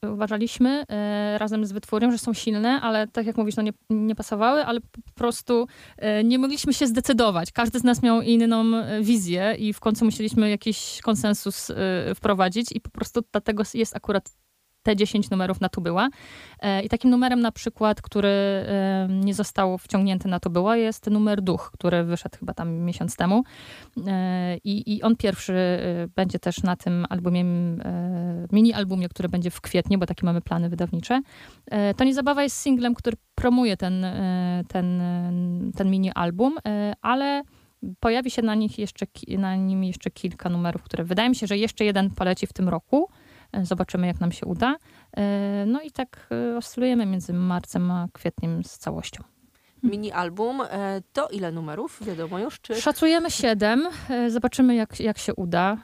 uważaliśmy 0.01 0.83
y, 0.83 1.37
razem 1.37 1.65
z 1.65 1.71
wytwórnią, 1.71 2.11
że 2.11 2.17
są 2.17 2.33
silne, 2.33 2.81
ale 2.81 3.07
tak 3.07 3.25
jak 3.25 3.37
mówisz, 3.37 3.55
no 3.55 3.63
nie, 3.63 3.73
nie 3.89 4.15
pasowały, 4.15 4.65
ale 4.65 4.81
po 4.81 5.11
prostu 5.15 5.67
nie 6.23 6.39
mogliśmy 6.39 6.73
się 6.73 6.87
zdecydować. 6.87 7.51
Każdy 7.51 7.79
z 7.79 7.83
nas 7.83 8.03
miał 8.03 8.21
inną 8.21 8.71
wizję 9.01 9.55
i 9.59 9.73
w 9.73 9.79
końcu 9.79 10.05
musieliśmy 10.05 10.49
jakiś 10.49 11.01
konsensus 11.01 11.71
wprowadzić 12.15 12.71
i 12.71 12.81
po 12.81 12.89
prostu 12.89 13.23
dlatego 13.31 13.63
jest 13.73 13.95
akurat 13.95 14.31
te 14.85 14.95
10 14.95 15.29
numerów 15.29 15.61
na 15.61 15.69
tubyła. 15.69 16.09
E, 16.59 16.81
I 16.81 16.89
takim 16.89 17.11
numerem 17.11 17.39
na 17.39 17.51
przykład, 17.51 18.01
który 18.01 18.29
e, 18.29 19.07
nie 19.09 19.33
został 19.33 19.77
wciągnięty 19.77 20.27
na 20.27 20.39
tubyła 20.39 20.77
jest 20.77 21.09
numer 21.09 21.41
Duch, 21.41 21.71
który 21.73 22.03
wyszedł 22.03 22.37
chyba 22.39 22.53
tam 22.53 22.77
miesiąc 22.77 23.15
temu. 23.15 23.43
E, 24.07 24.57
I, 24.57 24.95
i 24.95 25.01
on 25.01 25.15
pierwszy 25.15 25.53
będzie 26.15 26.39
też 26.39 26.63
na 26.63 26.75
tym 26.75 27.05
albumie, 27.09 27.45
mini 28.51 28.73
albumie, 28.73 29.09
który 29.09 29.29
będzie 29.29 29.49
w 29.49 29.61
kwietniu, 29.61 29.99
bo 29.99 30.05
takie 30.05 30.25
mamy 30.25 30.41
plany 30.41 30.69
wydawnicze. 30.69 31.21
To 31.97 32.03
nie 32.03 32.13
zabawa 32.13 32.43
jest 32.43 32.57
singlem, 32.57 32.95
który 32.95 33.17
promuje 33.35 33.77
ten, 33.77 34.05
ten, 34.67 35.01
ten 35.75 35.89
mini 35.91 36.11
album, 36.11 36.57
ale 37.01 37.43
pojawi 37.99 38.31
się 38.31 38.41
na, 38.41 38.55
nich 38.55 38.79
jeszcze, 38.79 39.05
na 39.27 39.55
nim 39.55 39.83
jeszcze 39.83 40.11
kilka 40.11 40.49
numerów, 40.49 40.83
które 40.83 41.03
wydaje 41.03 41.29
mi 41.29 41.35
się, 41.35 41.47
że 41.47 41.57
jeszcze 41.57 41.85
jeden 41.85 42.09
poleci 42.09 42.47
w 42.47 42.53
tym 42.53 42.69
roku. 42.69 43.09
E, 43.51 43.65
zobaczymy, 43.65 44.07
jak 44.07 44.19
nam 44.19 44.31
się 44.31 44.45
uda. 44.45 44.75
E, 45.17 45.65
no 45.67 45.81
i 45.81 45.91
tak 45.91 46.27
e, 46.31 46.57
oscylujemy 46.57 47.05
między 47.05 47.33
marcem 47.33 47.91
a 47.91 48.07
kwietniem 48.13 48.63
z 48.63 48.77
całością. 48.77 49.23
Mini 49.83 50.11
album, 50.11 50.61
to 51.13 51.27
ile 51.27 51.51
numerów? 51.51 51.99
Wiadomo 52.05 52.39
już? 52.39 52.61
Czy... 52.61 52.81
Szacujemy 52.81 53.31
siedem. 53.31 53.87
Zobaczymy, 54.27 54.75
jak, 54.75 54.99
jak 54.99 55.17
się 55.17 55.35
uda, 55.35 55.77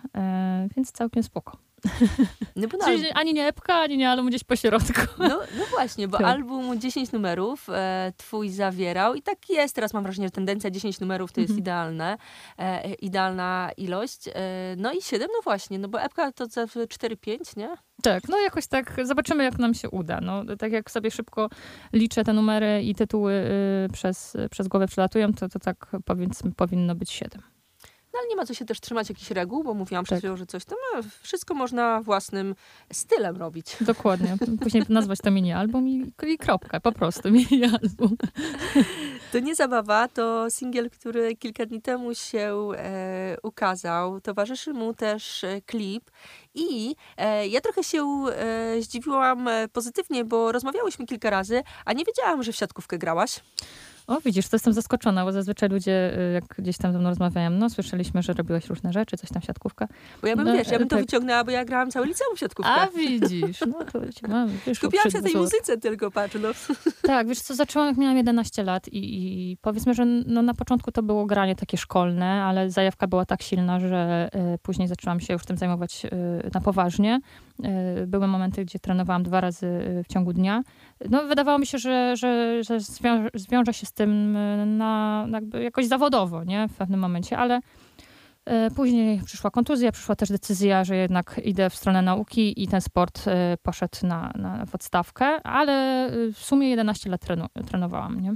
więc 0.75 0.91
całkiem 0.91 1.23
spoko. 1.23 1.57
No 2.55 2.67
bo 2.67 2.85
Czyli 2.85 3.11
ani 3.11 3.33
nie 3.33 3.47
epka, 3.47 3.75
ani 3.75 3.97
nie 3.97 4.09
album 4.09 4.27
gdzieś 4.27 4.43
po 4.43 4.55
środku. 4.55 5.01
No, 5.19 5.39
no 5.57 5.65
właśnie, 5.71 6.07
bo 6.07 6.17
tak. 6.17 6.27
album 6.27 6.79
10 6.79 7.11
numerów 7.11 7.67
e, 7.69 8.13
twój 8.17 8.49
zawierał 8.49 9.15
i 9.15 9.21
tak 9.21 9.49
jest. 9.49 9.75
Teraz 9.75 9.93
mam 9.93 10.03
wrażenie, 10.03 10.27
że 10.27 10.31
tendencja 10.31 10.71
10 10.71 10.99
numerów 10.99 11.31
to 11.31 11.41
jest 11.41 11.51
mhm. 11.51 11.59
idealne, 11.59 12.17
e, 12.57 12.93
idealna 12.93 13.71
ilość. 13.77 14.27
E, 14.27 14.31
no 14.77 14.93
i 14.93 15.01
7, 15.01 15.27
no 15.33 15.41
właśnie, 15.43 15.79
no 15.79 15.87
bo 15.87 16.01
epka 16.01 16.31
to 16.31 16.45
4-5, 16.45 17.57
nie? 17.57 17.69
Tak, 18.01 18.29
no 18.29 18.37
jakoś 18.39 18.67
tak 18.67 18.95
zobaczymy, 19.03 19.43
jak 19.43 19.59
nam 19.59 19.73
się 19.73 19.89
uda. 19.89 20.19
No, 20.21 20.43
tak 20.59 20.71
jak 20.71 20.91
sobie 20.91 21.11
szybko 21.11 21.49
liczę 21.93 22.23
te 22.23 22.33
numery 22.33 22.83
i 22.83 22.95
tytuły 22.95 23.33
y, 23.33 23.93
przez, 23.93 24.37
przez 24.51 24.67
głowę 24.67 24.87
przelatują, 24.87 25.33
to, 25.33 25.49
to 25.49 25.59
tak 25.59 25.91
powiedzmy, 26.05 26.51
powinno 26.51 26.95
być 26.95 27.11
7. 27.11 27.50
Ale 28.21 28.29
nie 28.29 28.35
ma 28.35 28.45
co 28.45 28.53
się 28.53 28.65
też 28.65 28.79
trzymać 28.79 29.09
jakichś 29.09 29.31
reguł, 29.31 29.63
bo 29.63 29.73
mówiłam 29.73 30.03
przed 30.03 30.15
tak. 30.15 30.19
chwilą, 30.19 30.37
że 30.37 30.45
coś 30.45 30.65
tam, 30.65 30.77
no, 30.95 31.01
wszystko 31.21 31.53
można 31.53 32.01
własnym 32.01 32.55
stylem 32.93 33.37
robić. 33.37 33.77
Dokładnie. 33.81 34.35
Później 34.61 34.83
nazwać 34.89 35.19
to 35.19 35.31
mini 35.31 35.53
album 35.53 35.87
i, 35.87 36.13
i 36.27 36.37
kropka, 36.37 36.79
po 36.79 36.91
prostu 36.91 37.31
mini 37.31 37.63
album. 37.63 38.17
To 39.31 39.39
nie 39.39 39.55
zabawa, 39.55 40.07
to 40.07 40.49
singiel, 40.49 40.89
który 40.89 41.35
kilka 41.35 41.65
dni 41.65 41.81
temu 41.81 42.15
się 42.15 42.69
e, 42.77 43.37
ukazał. 43.43 44.21
Towarzyszy 44.21 44.73
mu 44.73 44.93
też 44.93 45.43
e, 45.43 45.61
klip 45.61 46.11
i 46.53 46.95
e, 47.17 47.47
ja 47.47 47.61
trochę 47.61 47.83
się 47.83 48.03
e, 48.03 48.81
zdziwiłam 48.81 49.47
e, 49.47 49.67
pozytywnie, 49.67 50.25
bo 50.25 50.51
rozmawiałyśmy 50.51 51.05
kilka 51.05 51.29
razy, 51.29 51.63
a 51.85 51.93
nie 51.93 52.05
wiedziałam, 52.05 52.43
że 52.43 52.51
w 52.51 52.55
siatkówkę 52.55 52.97
grałaś. 52.97 53.39
O, 54.07 54.21
widzisz, 54.21 54.47
to 54.47 54.55
jestem 54.55 54.73
zaskoczona, 54.73 55.25
bo 55.25 55.31
zazwyczaj 55.31 55.69
ludzie, 55.69 56.17
y, 56.19 56.33
jak 56.33 56.43
gdzieś 56.57 56.77
tam 56.77 56.93
ze 56.93 56.99
mną 56.99 57.09
rozmawiają, 57.09 57.49
no 57.49 57.69
słyszeliśmy, 57.69 58.23
że 58.23 58.33
robiłeś 58.33 58.67
różne 58.67 58.93
rzeczy, 58.93 59.17
coś 59.17 59.29
tam 59.29 59.41
siatkówka. 59.41 59.87
Bo 60.21 60.27
ja 60.27 60.35
bym, 60.35 60.45
no, 60.45 60.53
wiesz, 60.53 60.67
ja 60.67 60.79
bym 60.79 60.87
to 60.87 60.95
tak. 60.95 61.05
wyciągnęła, 61.05 61.43
bo 61.43 61.51
ja 61.51 61.65
grałam 61.65 61.91
całe 61.91 62.05
liceum 62.05 62.35
w 62.35 62.39
siatkówkę. 62.39 62.71
A 62.71 62.87
widzisz, 62.87 63.59
no 63.67 63.85
to 63.85 63.99
ci 64.15 64.27
mam, 64.27 64.49
wiesz, 64.67 64.77
Skupiałam 64.77 65.11
się 65.11 65.21
tej 65.21 65.35
muzyce 65.35 65.77
tylko, 65.77 66.11
patrz, 66.11 66.35
no. 66.41 66.49
Tak, 67.01 67.27
wiesz 67.27 67.39
co, 67.39 67.55
zaczęłam 67.55 67.87
jak 67.87 67.97
miałam 67.97 68.17
11 68.17 68.63
lat 68.63 68.87
i, 68.87 69.51
i 69.51 69.57
powiedzmy, 69.57 69.93
że 69.93 70.05
no, 70.05 70.41
na 70.41 70.53
początku 70.53 70.91
to 70.91 71.03
było 71.03 71.25
granie 71.25 71.55
takie 71.55 71.77
szkolne, 71.77 72.43
ale 72.43 72.71
zajawka 72.71 73.07
była 73.07 73.25
tak 73.25 73.41
silna, 73.41 73.79
że 73.79 74.29
y, 74.55 74.57
później 74.57 74.87
zaczęłam 74.87 75.19
się 75.19 75.33
już 75.33 75.45
tym 75.45 75.57
zajmować 75.57 76.05
y, 76.05 76.09
na 76.53 76.61
poważnie. 76.61 77.19
Y, 77.65 78.07
były 78.07 78.27
momenty, 78.27 78.65
gdzie 78.65 78.79
trenowałam 78.79 79.23
dwa 79.23 79.41
razy 79.41 79.67
y, 79.67 80.03
w 80.03 80.07
ciągu 80.07 80.33
dnia. 80.33 80.63
No, 81.09 81.23
wydawało 81.23 81.59
mi 81.59 81.65
się, 81.65 81.77
że, 81.77 82.15
że, 82.17 82.63
że 82.63 82.79
zwiąże, 83.33 83.73
się 83.73 83.85
z 83.85 83.93
tym 83.93 84.35
y, 84.35 84.65
na, 84.65 85.27
jakby 85.31 85.63
jakoś 85.63 85.87
zawodowo, 85.87 86.43
nie? 86.43 86.67
W 86.67 86.73
pewnym 86.73 86.99
momencie, 86.99 87.37
ale 87.37 87.59
Później 88.75 89.21
przyszła 89.25 89.51
kontuzja, 89.51 89.91
przyszła 89.91 90.15
też 90.15 90.29
decyzja, 90.29 90.83
że 90.83 90.95
jednak 90.95 91.41
idę 91.43 91.69
w 91.69 91.75
stronę 91.75 92.01
nauki 92.01 92.63
i 92.63 92.67
ten 92.67 92.81
sport 92.81 93.25
poszedł 93.61 93.97
na, 94.03 94.31
na 94.35 94.65
podstawkę, 94.71 95.25
ale 95.43 96.07
w 96.33 96.39
sumie 96.39 96.69
11 96.69 97.09
lat 97.09 97.21
trenu, 97.21 97.45
trenowałam, 97.67 98.19
nie? 98.19 98.33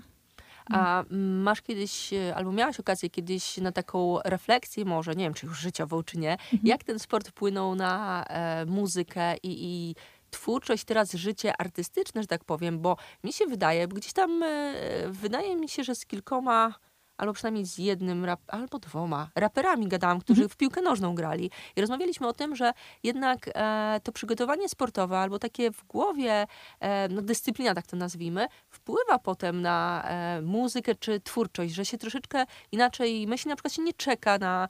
A 0.71 1.03
masz 1.43 1.61
kiedyś, 1.61 2.09
albo 2.35 2.51
miałaś 2.51 2.79
okazję 2.79 3.09
kiedyś 3.09 3.57
na 3.57 3.71
taką 3.71 4.19
refleksję 4.25 4.85
może, 4.85 5.15
nie 5.15 5.23
wiem, 5.23 5.33
czy 5.33 5.45
już 5.45 5.59
życiową, 5.59 6.03
czy 6.03 6.17
nie, 6.17 6.31
mhm. 6.31 6.59
jak 6.63 6.83
ten 6.83 6.99
sport 6.99 7.27
wpłynął 7.27 7.75
na 7.75 8.23
e, 8.23 8.65
muzykę 8.65 9.37
i, 9.37 9.65
i 9.65 9.95
twórczość, 10.31 10.83
teraz 10.83 11.13
życie 11.13 11.53
artystyczne, 11.57 12.21
że 12.21 12.27
tak 12.27 12.43
powiem, 12.43 12.79
bo 12.79 12.97
mi 13.23 13.33
się 13.33 13.45
wydaje, 13.45 13.87
bo 13.87 13.95
gdzieś 13.95 14.13
tam 14.13 14.43
e, 14.43 14.73
wydaje 15.09 15.55
mi 15.55 15.69
się, 15.69 15.83
że 15.83 15.95
z 15.95 16.05
kilkoma 16.05 16.73
albo 17.17 17.33
przynajmniej 17.33 17.65
z 17.65 17.77
jednym, 17.77 18.25
rap, 18.25 18.41
albo 18.47 18.79
dwoma 18.79 19.29
raperami 19.35 19.87
gadałam, 19.87 20.19
którzy 20.19 20.41
mhm. 20.41 20.49
w 20.49 20.57
piłkę 20.57 20.81
nożną 20.81 21.15
grali. 21.15 21.51
I 21.75 21.81
rozmawialiśmy 21.81 22.27
o 22.27 22.33
tym, 22.33 22.55
że 22.55 22.73
jednak 23.03 23.49
e, 23.55 23.99
to 24.03 24.11
przygotowanie 24.11 24.69
sportowe, 24.69 25.19
albo 25.19 25.39
takie 25.39 25.71
w 25.71 25.85
głowie, 25.85 26.47
e, 26.79 27.09
no 27.09 27.21
dyscyplina, 27.21 27.75
tak 27.75 27.87
to 27.87 27.97
nazwijmy, 27.97 28.47
wpływa 28.69 29.19
potem 29.19 29.61
na 29.61 30.03
e, 30.03 30.41
muzykę 30.41 30.95
czy 30.95 31.19
twórczość, 31.19 31.73
że 31.73 31.85
się 31.85 31.97
troszeczkę 31.97 32.45
inaczej 32.71 33.27
myśli, 33.27 33.49
na 33.49 33.55
przykład 33.55 33.73
się 33.73 33.81
nie 33.81 33.93
czeka 33.93 34.37
na 34.37 34.67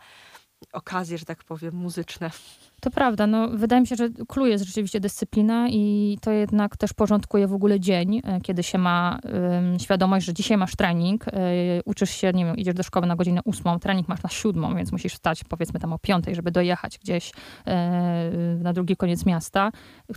okazje, 0.74 1.18
że 1.18 1.26
tak 1.26 1.44
powiem, 1.44 1.76
muzyczne. 1.76 2.32
To 2.82 2.92
prawda. 2.92 3.28
No, 3.28 3.50
wydaje 3.50 3.82
mi 3.82 3.88
się, 3.88 3.96
że 3.96 4.10
clue 4.28 4.46
jest 4.46 4.66
rzeczywiście 4.66 5.00
dyscyplina 5.00 5.70
i 5.70 6.18
to 6.22 6.32
jednak 6.32 6.78
też 6.78 6.94
porządkuje 6.94 7.48
w 7.48 7.54
ogóle 7.54 7.80
dzień, 7.80 8.22
e, 8.24 8.42
kiedy 8.42 8.64
się 8.64 8.78
ma 8.78 9.20
świadomość, 9.80 10.26
że 10.26 10.34
dzisiaj 10.34 10.58
masz 10.58 10.76
trening, 10.76 11.28
y, 11.28 11.32
uczysz 11.86 12.10
się, 12.10 12.32
nie 12.34 12.46
wiem, 12.46 12.58
idziesz 12.58 12.74
do 12.74 12.84
szkoły 12.84 13.08
na 13.08 13.16
godzinę 13.16 13.42
ósmą, 13.46 13.80
trening 13.80 14.08
masz 14.08 14.24
na 14.24 14.30
siódmą, 14.30 14.76
więc 14.76 14.92
musisz 14.92 15.14
wstać 15.14 15.44
powiedzmy 15.44 15.80
tam 15.80 15.94
o 15.94 16.00
piątej, 16.00 16.36
żeby 16.36 16.52
dojechać 16.52 17.00
gdzieś 17.00 17.30
y, 17.30 17.34
na 18.60 18.74
drugi 18.74 18.96
koniec 18.96 19.26
miasta. 19.26 19.72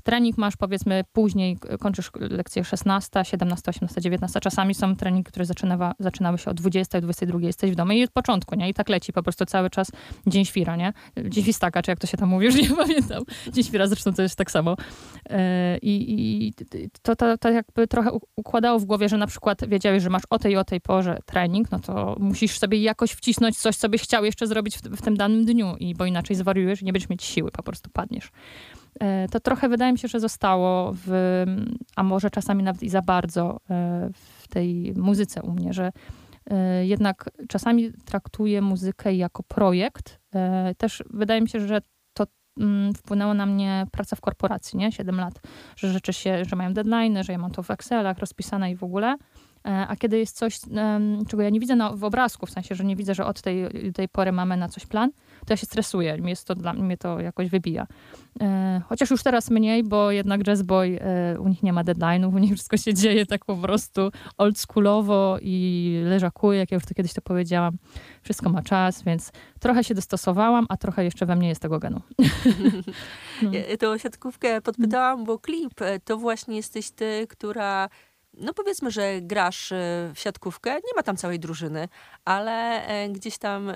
Trening 0.05 0.39
masz 0.39 0.57
powiedzmy 0.57 1.05
później, 1.13 1.59
kończysz 1.81 2.11
lekcję 2.21 2.65
16, 2.65 3.25
17, 3.25 3.71
18, 3.71 4.01
19. 4.01 4.41
Czasami 4.41 4.75
są 4.75 4.97
treningi, 4.97 5.25
które 5.25 5.45
zaczynawa, 5.45 5.95
zaczynały 5.99 6.39
się 6.39 6.51
o 6.51 6.55
20, 6.55 7.01
22 7.01 7.41
jesteś 7.41 7.71
w 7.71 7.75
domu 7.75 7.93
i 7.93 8.05
od 8.05 8.11
początku, 8.11 8.55
nie? 8.55 8.69
I 8.69 8.75
tak 8.75 8.89
leci 8.89 9.13
po 9.13 9.23
prostu 9.23 9.45
cały 9.45 9.71
czas 9.71 9.91
dzień 10.27 10.45
świra, 10.45 10.77
nie? 10.77 10.93
Dzień 11.29 11.45
świstaka, 11.45 11.83
czy 11.83 11.91
jak 11.91 11.99
to 11.99 12.07
się 12.07 12.17
tam 12.17 12.29
mówi, 12.29 12.48
już 12.49 12.71
nie 12.71 12.77
pamiętam. 12.77 13.23
Dziś 13.53 13.71
zresztą 13.71 14.13
to 14.13 14.23
jest 14.23 14.37
tak 14.37 14.51
samo. 14.51 14.77
E, 15.31 15.79
I, 15.79 16.15
i 16.49 16.53
to, 17.03 17.17
to, 17.17 17.39
to 17.39 17.51
jakby 17.51 17.87
trochę 17.87 18.11
układało 18.37 18.79
w 18.79 18.85
głowie, 18.85 19.09
że 19.09 19.19
na 19.19 19.27
przykład 19.27 19.69
wiedziałeś, 19.69 20.03
że 20.03 20.11
masz 20.11 20.23
o 20.31 20.39
tej 20.39 20.57
o 20.57 20.65
tej 20.65 20.81
porze 20.81 21.19
trening, 21.27 21.71
no 21.71 21.79
to 21.79 22.17
musisz 22.21 22.59
sobie 22.59 22.79
jakoś 22.79 23.11
wcisnąć 23.11 23.59
coś, 23.59 23.77
co 23.77 23.89
byś 23.89 24.03
chciał 24.03 24.25
jeszcze 24.25 24.47
zrobić 24.47 24.77
w, 24.77 24.83
w 24.83 25.03
tym 25.03 25.17
danym 25.17 25.45
dniu, 25.45 25.77
i 25.79 25.95
bo 25.95 26.05
inaczej 26.05 26.37
zwariujesz 26.37 26.83
nie 26.83 26.93
będziesz 26.93 27.09
mieć 27.09 27.25
siły, 27.25 27.51
po 27.51 27.63
prostu 27.63 27.91
padniesz. 27.91 28.31
E, 29.01 29.29
to 29.29 29.41
trochę 29.41 29.69
wydaje 29.69 29.93
mi 29.93 29.99
się, 29.99 30.09
że 30.09 30.21
zostało 30.21 30.93
w, 31.07 31.45
a 31.97 32.03
może 32.03 32.31
czasami 32.31 32.63
nawet 32.63 32.83
i 32.83 32.89
za 32.89 33.03
bardzo 33.03 33.61
e, 33.71 34.11
w 34.13 34.49
tej 34.49 34.93
muzyce 34.97 35.43
u 35.43 35.53
mnie, 35.53 35.73
że 35.73 35.93
jednak 36.83 37.31
czasami 37.49 37.93
traktuję 38.05 38.63
muzykę 38.63 39.15
jako 39.15 39.43
projekt. 39.43 40.21
Też 40.79 41.05
wydaje 41.11 41.41
mi 41.41 41.49
się, 41.49 41.61
że 41.61 41.81
mm, 42.59 42.95
wpłynęło 42.95 43.35
na 43.35 43.47
mnie 43.47 43.87
praca 43.93 44.17
w 44.17 44.21
korporacji, 44.21 44.79
nie? 44.79 44.93
7 44.93 45.17
lat, 45.17 45.41
że 45.77 45.93
rzeczy 45.93 46.13
się, 46.13 46.45
że 46.45 46.57
mają 46.57 46.75
deadline, 46.75 47.25
że 47.25 47.33
ja 47.33 47.39
mam 47.39 47.51
to 47.51 47.63
w 47.63 47.71
Excelach 47.71 48.19
rozpisane 48.19 48.71
i 48.71 48.77
w 48.77 48.85
ogóle. 48.85 49.17
E, 49.67 49.87
a 49.89 49.97
kiedy 49.97 50.19
jest 50.19 50.37
coś, 50.37 50.61
czego 51.29 51.43
ja 51.43 51.51
nie 51.51 51.61
widzę 51.61 51.77
na, 51.77 51.93
w 51.93 52.05
obrazku, 52.05 52.47
w 52.47 52.51
sensie, 52.51 52.75
że 52.75 52.85
nie 52.85 52.97
widzę, 52.97 53.15
że 53.15 53.27
od 53.27 53.43
tej, 53.43 53.93
tej 53.93 54.09
pory 54.09 54.33
mamy 54.33 54.57
na 54.57 54.69
coś 54.69 54.87
plan, 54.87 55.11
to 55.49 55.53
ja 55.53 55.57
się 55.57 55.67
stresuję. 55.67 56.17
Mnie, 56.17 56.37
to, 56.37 56.55
dla 56.55 56.73
mnie 56.73 56.97
to 56.97 57.21
jakoś 57.21 57.51
wybija. 57.51 57.87
E, 58.41 58.81
chociaż 58.89 59.11
już 59.11 59.23
teraz 59.23 59.51
mniej, 59.51 59.85
bo 59.85 60.11
jednak 60.11 60.43
Jazz 60.43 60.63
Boy, 60.63 61.01
e, 61.01 61.41
u 61.41 61.49
nich 61.49 61.63
nie 61.63 61.73
ma 61.73 61.85
deadline'ów, 61.85 62.35
u 62.35 62.39
nich 62.39 62.55
wszystko 62.55 62.77
się 62.77 62.95
dzieje 62.95 63.27
tak 63.27 63.45
po 63.45 63.57
prostu 63.57 64.11
oldschoolowo 64.39 65.39
i 65.43 66.03
leżakuje, 66.05 66.59
jak 66.59 66.71
ja 66.71 66.75
już 66.75 66.85
to 66.85 66.95
kiedyś 66.95 67.13
to 67.13 67.21
powiedziałam. 67.21 67.77
Wszystko 68.23 68.51
ma 68.51 68.63
czas, 68.63 69.03
więc 69.03 69.33
trochę 69.61 69.85
się 69.85 69.95
dostosowałam, 69.95 70.67
a 70.69 70.77
trochę 70.77 71.05
jeszcze 71.05 71.27
we 71.27 71.37
mnie 71.37 71.49
jest 71.49 71.63
tego 71.63 71.79
genu. 71.79 72.01
no. 73.43 73.51
Ja 73.53 73.77
tą 73.77 73.99
siatkówkę 73.99 74.61
podpytałam, 74.61 75.25
bo 75.25 75.39
klip 75.39 75.75
to 76.05 76.17
właśnie 76.17 76.57
jesteś 76.57 76.91
ty, 76.91 77.27
która 77.29 77.89
no 78.41 78.55
powiedzmy, 78.55 78.91
że 78.91 79.21
grasz 79.21 79.73
e, 79.73 79.77
w 80.15 80.21
siatkówkę, 80.21 80.75
nie 80.75 80.95
ma 80.97 81.03
tam 81.03 81.17
całej 81.17 81.41
drużyny, 81.41 81.89
ale 82.25 82.87
e, 82.87 83.09
gdzieś 83.09 83.39
tam 83.39 83.71
e, 83.71 83.75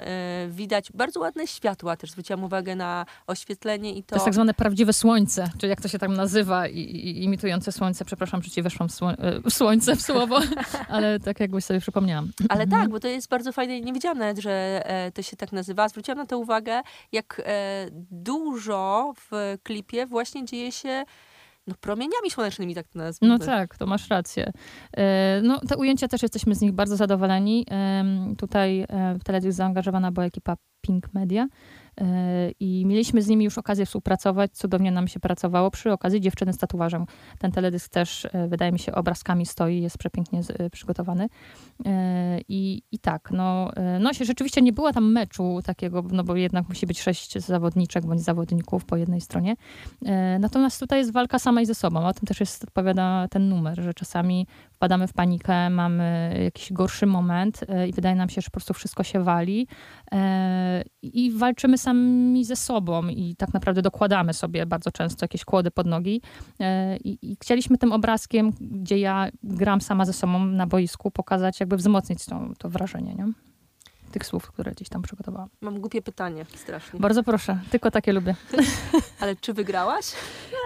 widać 0.48 0.92
bardzo 0.92 1.20
ładne 1.20 1.46
światła. 1.46 1.96
Też 1.96 2.10
zwróciłam 2.10 2.44
uwagę 2.44 2.76
na 2.76 3.06
oświetlenie 3.26 3.92
i 3.92 4.02
to... 4.02 4.08
To 4.08 4.16
jest 4.16 4.24
tak 4.24 4.34
zwane 4.34 4.54
prawdziwe 4.54 4.92
słońce, 4.92 5.50
czyli 5.58 5.70
jak 5.70 5.80
to 5.80 5.88
się 5.88 5.98
tam 5.98 6.14
nazywa, 6.14 6.68
i, 6.68 6.78
i 6.78 7.24
imitujące 7.24 7.72
słońce. 7.72 8.04
Przepraszam, 8.04 8.42
że 8.42 8.50
ci 8.50 8.62
weszłam 8.62 8.88
w, 8.88 8.92
sło 8.92 9.08
w 9.44 9.50
słońce, 9.50 9.96
w 9.96 10.02
słowo, 10.02 10.40
ale 10.88 11.20
tak 11.20 11.40
jakbyś 11.40 11.64
sobie 11.64 11.80
przypomniałam. 11.80 12.30
Ale 12.48 12.66
tak, 12.66 12.88
bo 12.88 13.00
to 13.00 13.08
jest 13.08 13.28
bardzo 13.28 13.52
fajne 13.52 13.78
i 13.78 13.82
nie 13.82 13.92
wiedziałam 13.92 14.18
nawet, 14.18 14.38
że 14.38 14.82
to 15.14 15.22
się 15.22 15.36
tak 15.36 15.52
nazywa. 15.52 15.88
Zwróciłam 15.88 16.18
na 16.18 16.26
to 16.26 16.38
uwagę, 16.38 16.80
jak 17.12 17.42
dużo 18.10 19.12
w 19.30 19.58
klipie 19.62 20.06
właśnie 20.06 20.44
dzieje 20.44 20.72
się 20.72 21.04
no, 21.66 21.74
promieniami 21.80 22.30
słonecznymi, 22.30 22.74
tak 22.74 22.88
to 22.88 22.98
nazwijmy. 22.98 23.38
No 23.38 23.44
tak, 23.44 23.76
to 23.78 23.86
masz 23.86 24.10
rację. 24.10 24.52
E, 24.96 25.40
no, 25.42 25.60
te 25.60 25.76
ujęcia 25.76 26.08
też 26.08 26.22
jesteśmy 26.22 26.54
z 26.54 26.60
nich 26.60 26.72
bardzo 26.72 26.96
zadowoleni. 26.96 27.66
Tutaj 28.38 28.80
e, 28.80 29.14
w 29.20 29.24
teledysk 29.24 29.56
zaangażowana 29.56 30.12
była 30.12 30.26
ekipa 30.26 30.56
Pink 30.80 31.14
Media. 31.14 31.46
E, 32.00 32.50
I 32.60 32.86
mieliśmy 32.86 33.22
z 33.22 33.28
nimi 33.28 33.44
już 33.44 33.58
okazję 33.58 33.86
współpracować. 33.86 34.52
Cudownie 34.52 34.90
nam 34.90 35.08
się 35.08 35.20
pracowało 35.20 35.70
przy 35.70 35.92
okazji 35.92 36.20
dziewczyny 36.20 36.52
z 36.52 36.58
tatuażem. 36.58 37.06
Ten 37.38 37.52
teledysk 37.52 37.92
też, 37.92 38.24
e, 38.32 38.48
wydaje 38.48 38.72
mi 38.72 38.78
się, 38.78 38.94
obrazkami 38.94 39.46
stoi, 39.46 39.80
jest 39.80 39.98
przepięknie 39.98 40.40
e, 40.58 40.70
przygotowany. 40.70 41.28
I, 42.48 42.82
i 42.92 42.98
tak, 42.98 43.30
no, 43.30 43.70
no 44.00 44.12
się 44.12 44.24
rzeczywiście 44.24 44.62
nie 44.62 44.72
było 44.72 44.92
tam 44.92 45.12
meczu 45.12 45.60
takiego, 45.64 46.04
no 46.12 46.24
bo 46.24 46.36
jednak 46.36 46.68
musi 46.68 46.86
być 46.86 47.00
sześć 47.00 47.38
zawodniczek 47.38 48.06
bądź 48.06 48.20
zawodników 48.20 48.84
po 48.84 48.96
jednej 48.96 49.20
stronie. 49.20 49.54
Natomiast 50.40 50.80
tutaj 50.80 50.98
jest 50.98 51.12
walka 51.12 51.38
samej 51.38 51.66
ze 51.66 51.74
sobą. 51.74 52.06
O 52.06 52.12
tym 52.12 52.26
też 52.26 52.40
jest, 52.40 52.64
odpowiada 52.64 53.26
ten 53.30 53.48
numer, 53.48 53.82
że 53.82 53.94
czasami 53.94 54.46
wpadamy 54.72 55.06
w 55.06 55.12
panikę, 55.12 55.70
mamy 55.70 56.38
jakiś 56.44 56.72
gorszy 56.72 57.06
moment 57.06 57.60
i 57.88 57.92
wydaje 57.92 58.16
nam 58.16 58.28
się, 58.28 58.40
że 58.40 58.46
po 58.46 58.52
prostu 58.52 58.74
wszystko 58.74 59.02
się 59.02 59.24
wali 59.24 59.66
i 61.02 61.32
walczymy 61.32 61.78
sami 61.82 62.44
ze 62.44 62.56
sobą 62.56 63.08
i 63.08 63.36
tak 63.36 63.54
naprawdę 63.54 63.82
dokładamy 63.82 64.34
sobie 64.34 64.66
bardzo 64.66 64.92
często 64.92 65.24
jakieś 65.24 65.44
kłody 65.44 65.70
pod 65.70 65.86
nogi. 65.86 66.22
E, 66.60 66.96
I, 66.96 67.18
I, 67.32 67.36
chcieliśmy 67.40 67.78
tym 67.78 67.92
obrazkiem, 67.92 68.52
gdzie 68.60 68.98
ja 68.98 69.28
gram 69.42 69.80
sama 69.80 70.04
ze 70.04 70.12
sobą 70.12 70.44
na 70.44 70.66
boisku, 70.66 71.10
pokazać, 71.10 71.60
jakby 71.60 71.76
wzmocnić 71.76 72.26
to, 72.26 72.40
to 72.58 72.68
wrażenie, 72.68 73.14
nie? 73.14 73.32
tych 74.12 74.26
słów, 74.26 74.52
które 74.52 74.72
gdzieś 74.72 74.88
tam 74.88 75.02
przygotowałam. 75.02 75.48
Mam 75.60 75.80
głupie 75.80 76.02
pytanie, 76.02 76.46
strasznie. 76.56 77.00
Bardzo 77.00 77.22
proszę, 77.22 77.58
tylko 77.70 77.90
takie 77.90 78.12
lubię. 78.12 78.34
Ale 79.20 79.36
czy 79.36 79.52
wygrałaś? 79.52 80.06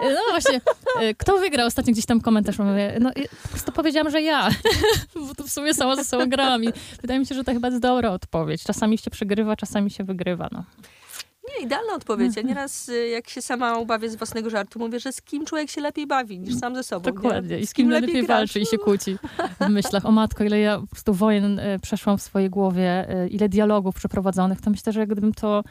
E, 0.03 0.13
no 0.13 0.21
właśnie, 0.31 0.61
e, 1.01 1.15
kto 1.15 1.39
wygrał? 1.39 1.67
Ostatnio 1.67 1.93
gdzieś 1.93 2.07
tam 2.07 2.21
komentarz 2.21 2.59
mówię, 2.59 2.99
no 3.01 3.11
po 3.43 3.49
prostu 3.49 3.73
powiedziałam, 3.73 4.11
że 4.11 4.23
ja, 4.23 4.49
bo 5.29 5.35
tu 5.35 5.45
w 5.45 5.51
sumie 5.51 5.75
sama 5.75 5.97
ze 5.97 6.05
sobą 6.05 6.29
grałam 6.29 6.65
i 6.65 6.69
wydaje 7.01 7.21
mi 7.21 7.27
się, 7.27 7.35
że 7.35 7.45
to 7.45 7.53
chyba 7.53 7.69
jest 7.69 7.81
dobra 7.81 8.11
odpowiedź. 8.11 8.65
Czasami 8.65 8.99
się 8.99 9.11
przegrywa, 9.11 9.57
czasami 9.57 9.91
się 9.91 10.05
wygrywa, 10.05 10.49
no. 10.53 10.65
Nie, 11.49 11.65
idealna 11.65 11.95
odpowiedź. 11.95 12.37
Ja 12.37 12.43
nieraz, 12.43 12.89
y, 12.89 13.09
jak 13.09 13.29
się 13.29 13.43
sama 13.43 13.79
ubawię 13.79 14.11
z 14.11 14.17
własnego 14.17 14.51
żartu, 14.51 14.79
mówię, 14.79 15.01
że 15.01 15.13
z 15.13 15.23
kim 15.23 15.47
człowiek 15.47 15.71
się 15.71 15.81
lepiej 15.81 16.07
bawi 16.07 16.39
niż 16.39 16.59
sam 16.59 16.75
ze 16.75 16.83
sobą. 16.83 17.13
Dokładnie. 17.13 17.57
Nie? 17.57 17.63
I 17.63 17.67
z 17.67 17.75
kim, 17.75 17.91
lepiej, 17.91 18.09
lepiej 18.09 18.27
walczy 18.27 18.61
i 18.61 18.67
się 18.67 18.79
kłóci. 18.79 19.19
W 19.61 19.69
myślach, 19.69 20.07
o 20.07 20.11
matko, 20.11 20.45
ile 20.45 20.61
ja 20.61 20.81
po 20.81 20.87
prostu 20.87 21.15
wojen 21.15 21.59
y, 21.59 21.79
przeszłam 21.83 22.19
w 22.19 22.23
swojej 22.23 22.51
głowie, 22.51 23.07
y, 23.25 23.29
ile 23.29 23.49
dialogów 23.49 23.95
przeprowadzonych, 23.95 24.61
to 24.61 24.71
myślę, 24.71 24.93
że 24.93 25.07
gdybym 25.07 25.35
to 25.35 25.65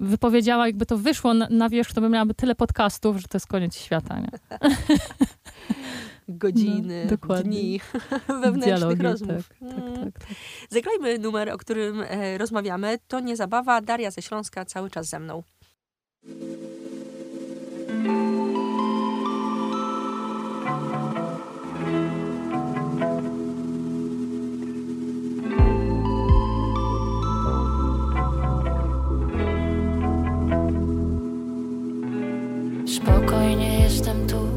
wypowiedziała, 0.00 0.66
jakby 0.66 0.86
to 0.86 0.98
wyszło 0.98 1.34
na, 1.34 1.48
na 1.50 1.68
wierzch, 1.68 1.94
to 1.94 2.00
bym 2.00 2.12
miałaby 2.12 2.34
tyle 2.34 2.54
podcastów, 2.54 3.16
że 3.16 3.28
to 3.28 3.36
jest 3.36 3.46
koniec 3.46 3.76
świata. 3.76 4.20
Nie? 4.20 4.30
godziny, 6.28 7.08
no, 7.28 7.42
dni 7.42 7.80
wewnętrznych 8.42 8.64
Dialogi, 8.64 9.02
rozmów. 9.02 9.48
Tak, 9.48 9.58
tak, 9.58 9.78
mm. 9.78 10.04
tak, 10.04 10.18
tak, 10.18 10.36
Zagrajmy 10.70 11.18
numer, 11.18 11.50
o 11.50 11.58
którym 11.58 12.02
e, 12.08 12.38
rozmawiamy. 12.38 12.98
To 13.08 13.20
nie 13.20 13.36
zabawa. 13.36 13.80
Daria 13.80 14.10
ze 14.10 14.22
Śląska 14.22 14.64
cały 14.64 14.90
czas 14.90 15.08
ze 15.08 15.18
mną. 15.18 15.42
Spokojnie 32.86 33.80
jestem 33.80 34.26
tu, 34.26 34.55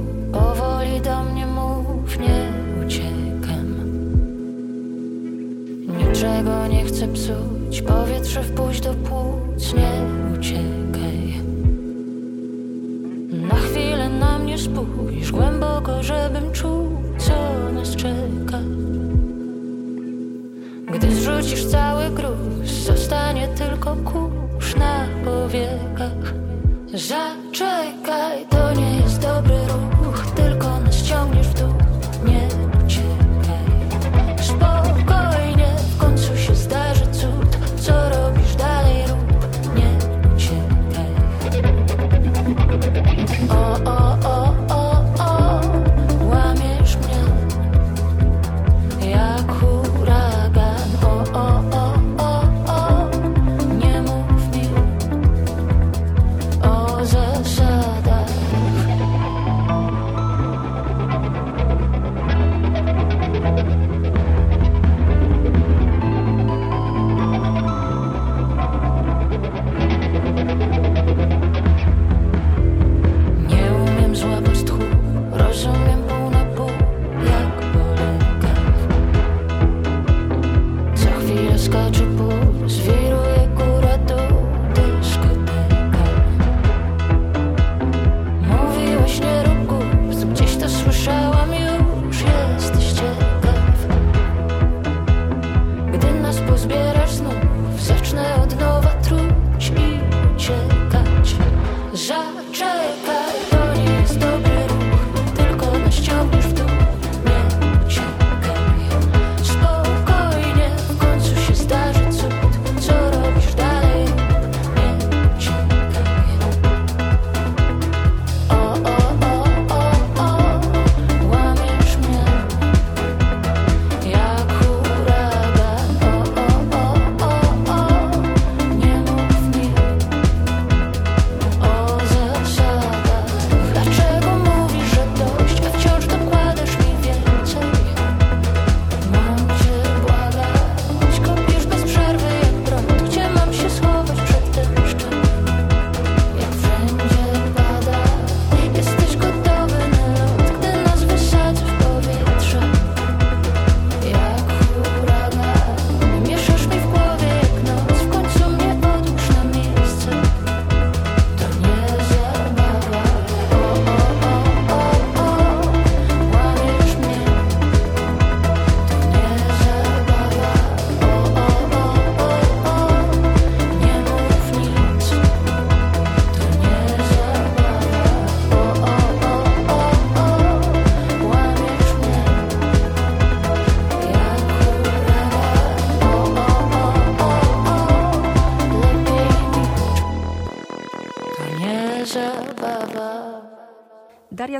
Chcę 6.99 7.07
psuć, 7.07 7.81
powietrze 7.81 8.43
wpuść 8.43 8.81
do 8.81 8.93
płuc, 8.93 9.73
nie 9.73 9.91
uciekaj. 10.33 11.41
Na 13.31 13.55
chwilę 13.55 14.09
na 14.09 14.39
mnie 14.39 14.57
spójrz, 14.57 15.31
głęboko, 15.31 16.03
żebym 16.03 16.51
czuł, 16.51 16.89
co 17.17 17.69
nas 17.73 17.95
czeka. 17.95 18.59
Gdy 20.93 21.15
zrzucisz 21.15 21.65
cały 21.65 22.09
gruz, 22.09 22.69
zostanie 22.69 23.47
tylko 23.47 23.95
kurz 23.95 24.75
na 24.75 25.05
powiekach. 25.25 26.33
Zaczekaj, 26.93 28.45
to 28.49 28.73
nie 28.73 28.97
jest 28.97 29.21
dobry 29.21 29.68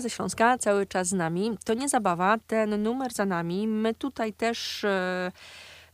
ze 0.09 0.15
Śląska 0.15 0.57
cały 0.57 0.85
czas 0.85 1.07
z 1.07 1.13
nami. 1.13 1.57
To 1.65 1.73
nie 1.73 1.89
zabawa, 1.89 2.37
ten 2.47 2.83
numer 2.83 3.13
za 3.13 3.25
nami. 3.25 3.67
My 3.67 3.93
tutaj 3.93 4.33
też 4.33 4.83
e, 4.83 5.31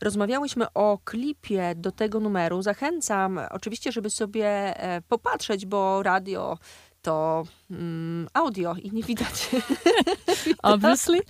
rozmawiałyśmy 0.00 0.72
o 0.74 0.98
klipie 1.04 1.74
do 1.74 1.92
tego 1.92 2.20
numeru. 2.20 2.62
Zachęcam 2.62 3.40
oczywiście, 3.50 3.92
żeby 3.92 4.10
sobie 4.10 4.46
e, 4.46 5.02
popatrzeć, 5.08 5.66
bo 5.66 6.02
radio 6.02 6.58
to 7.06 7.44
mm, 7.70 8.28
audio 8.34 8.74
i 8.82 8.90
nie 8.92 9.02
widać. 9.02 9.50
Obviously. 10.62 11.20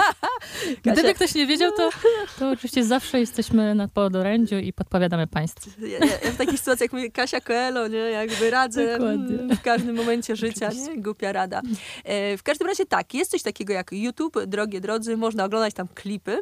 Gdyby 0.84 1.14
ktoś 1.14 1.34
nie 1.34 1.46
wiedział, 1.46 1.72
to, 1.76 1.90
to 2.38 2.50
oczywiście 2.50 2.84
zawsze 2.84 3.20
jesteśmy 3.20 3.74
na 3.74 3.88
podorędziu 3.88 4.58
i 4.58 4.72
podpowiadamy 4.72 5.26
Państwu. 5.26 5.70
Ja, 5.86 5.98
ja, 5.98 6.32
w 6.32 6.36
takich 6.36 6.58
sytuacjach 6.58 6.92
mówię 6.92 7.10
Kasia 7.10 7.40
Coelho, 7.40 7.88
nie? 7.88 7.98
Jakby 7.98 8.50
radzę 8.50 8.98
Dokładnie. 8.98 9.38
mm, 9.38 9.56
w 9.56 9.62
każdym 9.62 9.96
momencie 9.96 10.36
życia, 10.36 10.68
nie? 10.68 11.02
Głupia 11.02 11.32
rada. 11.32 11.62
E, 12.04 12.36
w 12.36 12.42
każdym 12.42 12.68
razie 12.68 12.86
tak, 12.86 13.14
jest 13.14 13.30
coś 13.30 13.42
takiego 13.42 13.72
jak 13.72 13.92
YouTube, 13.92 14.44
drogie 14.46 14.80
drodzy, 14.80 15.16
można 15.16 15.44
oglądać 15.44 15.74
tam 15.74 15.88
klipy. 15.94 16.40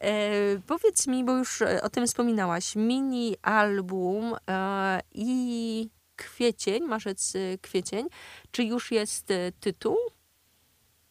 E, 0.00 0.20
powiedz 0.66 1.06
mi, 1.06 1.24
bo 1.24 1.36
już 1.36 1.62
o 1.82 1.88
tym 1.88 2.06
wspominałaś, 2.06 2.76
mini 2.76 3.36
album 3.42 4.34
e, 4.48 5.00
i 5.14 5.90
kwiecień, 6.20 6.84
marzec, 6.84 7.36
e, 7.36 7.58
kwiecień. 7.58 8.06
Czy 8.50 8.64
już 8.64 8.92
jest 8.92 9.30
e, 9.30 9.52
tytuł? 9.60 9.96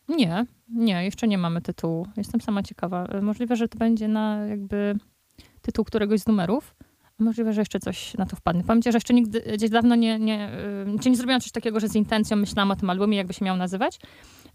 Nie, 0.09 0.45
nie, 0.69 1.05
jeszcze 1.05 1.27
nie 1.27 1.37
mamy 1.37 1.61
tytułu. 1.61 2.07
Jestem 2.17 2.41
sama 2.41 2.63
ciekawa. 2.63 3.07
Możliwe, 3.21 3.55
że 3.55 3.67
to 3.67 3.77
będzie 3.77 4.07
na 4.07 4.45
jakby 4.47 4.95
tytuł 5.61 5.85
któregoś 5.85 6.19
z 6.19 6.27
numerów. 6.27 6.75
Możliwe, 7.19 7.53
że 7.53 7.61
jeszcze 7.61 7.79
coś 7.79 8.13
na 8.13 8.25
to 8.25 8.35
wpadnie. 8.35 8.63
Powiem 8.63 8.81
ci, 8.81 8.91
że 8.91 8.95
jeszcze 8.97 9.13
nigdy, 9.13 9.41
gdzieś 9.41 9.69
dawno 9.69 9.95
nie, 9.95 10.19
nie, 10.19 10.51
y, 10.95 10.99
czy 10.99 11.09
nie 11.09 11.15
zrobiłam 11.15 11.41
coś 11.41 11.51
takiego, 11.51 11.79
że 11.79 11.87
z 11.87 11.95
intencją 11.95 12.37
myślałam 12.37 12.71
o 12.71 12.75
tym 12.75 12.89
albumie, 12.89 13.17
jakby 13.17 13.33
się 13.33 13.45
miał 13.45 13.57
nazywać. 13.57 13.99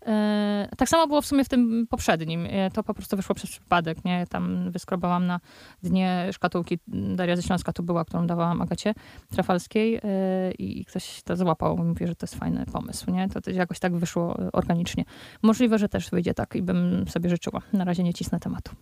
E, 0.06 0.68
Tak 0.78 0.88
samo 0.88 1.06
było 1.06 1.22
w 1.22 1.26
sumie 1.26 1.44
w 1.44 1.48
tym 1.48 1.86
poprzednim. 1.90 2.46
E, 2.50 2.70
To 2.70 2.82
po 2.82 2.94
prostu 2.94 3.16
wyszło 3.16 3.34
przez 3.34 3.50
przypadek, 3.50 4.04
nie? 4.04 4.26
Tam 4.26 4.70
wyskrobałam 4.70 5.26
na 5.26 5.40
dnie 5.82 6.28
szkatułki 6.32 6.78
Daria 6.88 7.36
ze 7.36 7.42
Śląska, 7.42 7.72
to 7.72 7.82
była, 7.82 8.04
którą 8.04 8.26
dawałam 8.26 8.62
Agacie 8.62 8.94
Trafalskiej 9.30 10.00
e, 10.04 10.52
i 10.52 10.84
ktoś 10.84 11.22
to 11.22 11.36
złapał 11.36 11.76
i 11.78 11.82
mówi, 11.82 12.06
że 12.06 12.14
to 12.14 12.24
jest 12.24 12.34
fajny 12.34 12.66
pomysł, 12.72 13.10
nie? 13.10 13.28
To, 13.28 13.50
jakoś 13.50 13.78
tak 13.78 13.96
wyszło 13.96 14.36
organicznie. 14.52 15.04
Możliwe, 15.42 15.78
że 15.78 15.88
też 15.88 16.10
wyjdzie 16.10 16.34
tak 16.34 16.56
i 16.56 16.62
bym 16.62 17.04
sobie 17.08 17.30
życzyła. 17.30 17.60
Na 17.72 17.84
razie 17.84 18.02
nie 18.02 18.14
cisnę 18.14 18.40
tematu. 18.40 18.72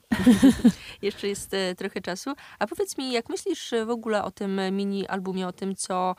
Jeszcze 1.03 1.29
jest 1.29 1.57
trochę 1.77 2.01
czasu. 2.01 2.31
A 2.59 2.67
powiedz 2.67 2.99
mi, 2.99 3.13
jak 3.13 3.29
myślisz 3.29 3.75
w 3.87 3.91
ogóle 3.91 4.25
o 4.25 4.31
tym 4.31 4.61
mini 4.73 5.09
albumie, 5.09 5.49
o 5.49 5.53
tym, 5.53 5.75
co 5.75 6.15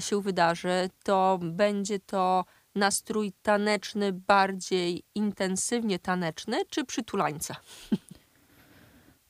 się 0.00 0.20
wydarzy, 0.20 0.90
to 1.04 1.38
będzie 1.42 1.98
to 2.00 2.44
nastrój 2.78 3.32
taneczny, 3.42 4.12
bardziej 4.12 5.02
intensywnie 5.14 5.98
taneczny, 5.98 6.64
czy 6.70 6.84
przytulańca? 6.84 7.56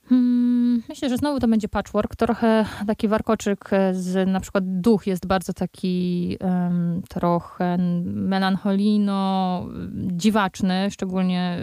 Hmm, 0.09 0.83
myślę, 0.89 1.09
że 1.09 1.17
znowu 1.17 1.41
to 1.41 1.49
będzie 1.49 1.69
patchwork. 1.69 2.17
Trochę 2.17 2.65
taki 2.87 3.09
warkoczyk 3.09 3.73
e, 3.73 3.95
z 3.95 4.29
na 4.29 4.41
przykład 4.41 4.81
duch 4.81 5.07
jest 5.07 5.27
bardzo 5.27 5.53
taki 5.53 6.37
em, 6.41 7.03
trochę 7.09 7.77
melancholijno, 8.05 9.67
dziwaczny, 9.95 10.91
szczególnie 10.91 11.41
e, 11.41 11.59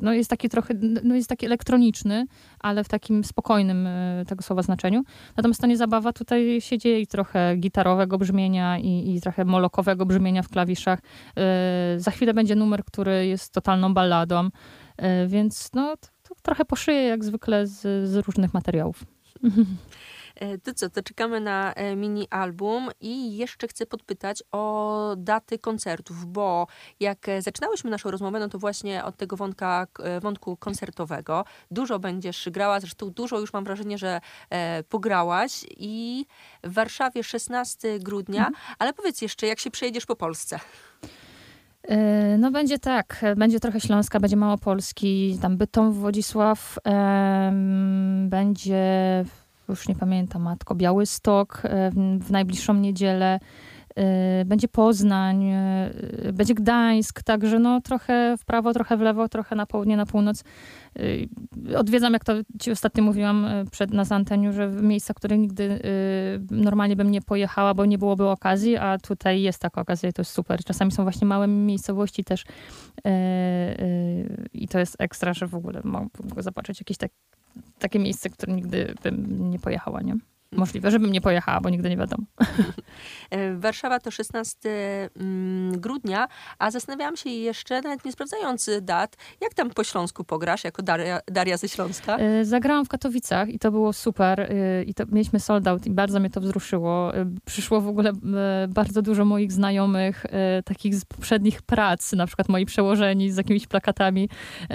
no 0.00 0.12
jest 0.12 0.30
taki 0.30 0.48
trochę, 0.48 0.74
no 1.04 1.14
jest 1.14 1.28
taki 1.28 1.46
elektroniczny, 1.46 2.26
ale 2.60 2.84
w 2.84 2.88
takim 2.88 3.24
spokojnym 3.24 3.86
e, 3.86 4.24
tego 4.28 4.42
słowa 4.42 4.62
znaczeniu. 4.62 5.02
Natomiast 5.36 5.60
to 5.60 5.66
nie 5.66 5.76
zabawa, 5.76 6.12
tutaj 6.12 6.60
się 6.60 6.78
dzieje 6.78 7.00
i 7.00 7.06
trochę 7.06 7.56
gitarowego 7.56 8.18
brzmienia 8.18 8.78
i, 8.78 9.14
i 9.14 9.20
trochę 9.20 9.44
molokowego 9.44 10.06
brzmienia 10.06 10.42
w 10.42 10.48
klawiszach. 10.48 10.98
E, 11.36 11.94
Za 11.96 12.10
chwilę 12.10 12.34
będzie 12.34 12.56
numer, 12.56 12.84
który 12.84 13.26
jest 13.26 13.52
totalną 13.52 13.94
balladą, 13.94 14.48
e, 14.96 15.26
więc 15.26 15.70
no 15.74 15.96
trochę 16.42 16.64
poszyję 16.64 17.02
jak 17.02 17.24
zwykle 17.24 17.66
z, 17.66 18.08
z 18.08 18.16
różnych 18.16 18.54
materiałów. 18.54 19.04
E, 20.34 20.58
To 20.58 20.74
co, 20.74 20.90
to 20.90 21.02
czekamy 21.02 21.40
na 21.40 21.72
e, 21.72 21.96
mini 21.96 22.28
album 22.30 22.90
i 23.00 23.36
jeszcze 23.36 23.68
chcę 23.68 23.86
podpytać 23.86 24.42
o 24.52 25.14
daty 25.18 25.58
koncertów, 25.58 26.26
bo 26.26 26.66
jak 27.00 27.28
e, 27.28 27.42
zaczynałyśmy 27.42 27.90
naszą 27.90 28.10
rozmowę, 28.10 28.40
no 28.40 28.48
to 28.48 28.58
właśnie 28.58 29.04
od 29.04 29.16
tego 29.16 29.36
wątka, 29.36 29.86
wątku 30.20 30.56
koncertowego. 30.56 31.44
Dużo 31.70 31.98
będziesz 31.98 32.48
grała, 32.50 32.80
zresztą 32.80 33.10
dużo 33.10 33.40
już 33.40 33.52
mam 33.52 33.64
wrażenie, 33.64 33.98
że 33.98 34.20
e, 34.50 34.82
pograłaś 34.82 35.66
i 35.76 36.26
w 36.64 36.72
Warszawie 36.72 37.24
16 37.24 37.98
grudnia, 37.98 38.50
ale 38.78 38.92
powiedz 38.92 39.22
jeszcze, 39.22 39.46
jak 39.46 39.60
się 39.60 39.70
przejedziesz 39.70 40.06
po 40.06 40.16
Polsce? 40.16 40.60
E, 41.88 42.38
No 42.38 42.50
będzie 42.50 42.78
tak, 42.78 43.24
będzie 43.36 43.60
trochę 43.60 43.80
Śląska, 43.80 44.20
będzie 44.20 44.36
Małopolski, 44.36 45.38
tam 45.42 45.56
Bytom, 45.56 45.92
Wodzisław, 45.92 46.78
będzie, 48.28 48.84
już 49.68 49.88
nie 49.88 49.94
pamiętam, 49.94 50.42
Matko, 50.42 50.74
Białystok 50.74 51.62
w, 52.20 52.30
najbliższą 52.30 52.74
niedzielę, 52.74 53.40
będzie 54.44 54.68
Poznań, 54.68 55.44
e, 55.44 55.90
będzie 56.32 56.54
Gdańsk, 56.54 57.22
także 57.22 57.58
no 57.58 57.80
trochę 57.80 58.36
w 58.38 58.44
prawo, 58.44 58.72
trochę 58.72 58.96
w 58.96 59.00
lewo, 59.00 59.28
trochę 59.28 59.56
na 59.56 59.66
południe, 59.66 59.96
na 59.96 60.06
północ. 60.06 60.44
E, 60.96 61.02
Odwiedzam, 61.78 62.12
jak 62.12 62.24
to 62.24 62.32
ci 62.60 62.70
ostatnio 62.70 63.02
mówiłam 63.04 63.46
przed 63.70 63.92
na 63.92 64.04
anteniu, 64.10 64.52
że 64.52 64.68
miejsca, 64.68 65.14
które 65.14 65.38
nigdy 65.38 65.80
normalnie 66.50 66.96
bym 66.96 67.10
nie 67.10 67.22
pojechała, 67.22 67.74
bo 67.74 67.84
nie 67.84 67.98
byłoby 67.98 68.28
okazji, 68.28 68.76
a 68.76 68.98
tutaj 68.98 69.42
jest 69.42 69.58
taka 69.58 69.80
okazja 69.80 70.08
i 70.08 70.12
to 70.12 70.22
jest 70.22 70.32
super. 70.32 70.64
Czasami 70.64 70.92
są 70.92 71.02
właśnie 71.02 71.26
małe 71.26 71.46
miejscowości 71.48 72.24
też 72.24 72.44
i 74.52 74.68
to 74.68 74.78
jest 74.78 74.96
ekstra, 74.98 75.34
że 75.34 75.46
w 75.46 75.54
ogóle 75.54 75.80
mogę 75.84 76.42
zobaczyć 76.42 76.80
jakieś 76.80 76.96
tak, 76.96 77.10
takie 77.78 77.98
miejsce, 77.98 78.30
które 78.30 78.52
nigdy 78.52 78.94
bym 79.02 79.50
nie 79.50 79.58
pojechała, 79.58 80.00
nie? 80.00 80.16
Możliwe, 80.52 80.90
żebym 80.90 81.12
nie 81.12 81.20
pojechała, 81.20 81.60
bo 81.60 81.70
nigdy 81.70 81.90
nie 81.90 81.96
wiadomo. 81.96 82.24
E, 83.30 83.54
Warszawa 83.56 84.00
to 84.00 84.10
16 84.10 84.60
mm, 85.16 85.80
grudnia, 85.80 86.28
a 86.58 86.70
zastanawiałam 86.70 87.16
się 87.16 87.30
jeszcze, 87.30 87.80
nawet 87.82 88.04
nie 88.04 88.12
sprawdzając 88.12 88.70
dat, 88.82 89.16
jak 89.40 89.54
tam 89.54 89.70
po 89.70 89.84
Śląsku 89.84 90.24
pograsz, 90.24 90.64
jako 90.64 90.82
Daria, 90.82 91.20
Daria 91.30 91.56
ze 91.56 91.68
Śląska? 91.68 92.16
E, 92.16 92.44
Zagrałam 92.44 92.84
w 92.84 92.88
Katowicach 92.88 93.48
i 93.48 93.58
to 93.58 93.70
było 93.70 93.92
super. 93.92 94.40
e, 94.40 94.82
I 94.82 94.94
to 94.94 95.04
mieliśmy 95.12 95.40
sold 95.40 95.68
out 95.68 95.86
i 95.86 95.90
bardzo 95.90 96.20
mnie 96.20 96.30
to 96.30 96.40
wzruszyło. 96.40 97.12
Przyszło 97.44 97.80
w 97.80 97.88
ogóle 97.88 98.12
bardzo 98.68 99.02
dużo 99.02 99.24
moich 99.24 99.52
znajomych, 99.52 100.26
takich 100.64 100.94
z 100.94 101.04
poprzednich 101.04 101.62
prac, 101.62 102.12
na 102.12 102.26
przykład 102.26 102.48
moi 102.48 102.66
przełożeni 102.66 103.30
z 103.30 103.36
jakimiś 103.36 103.66
plakatami, 103.66 104.28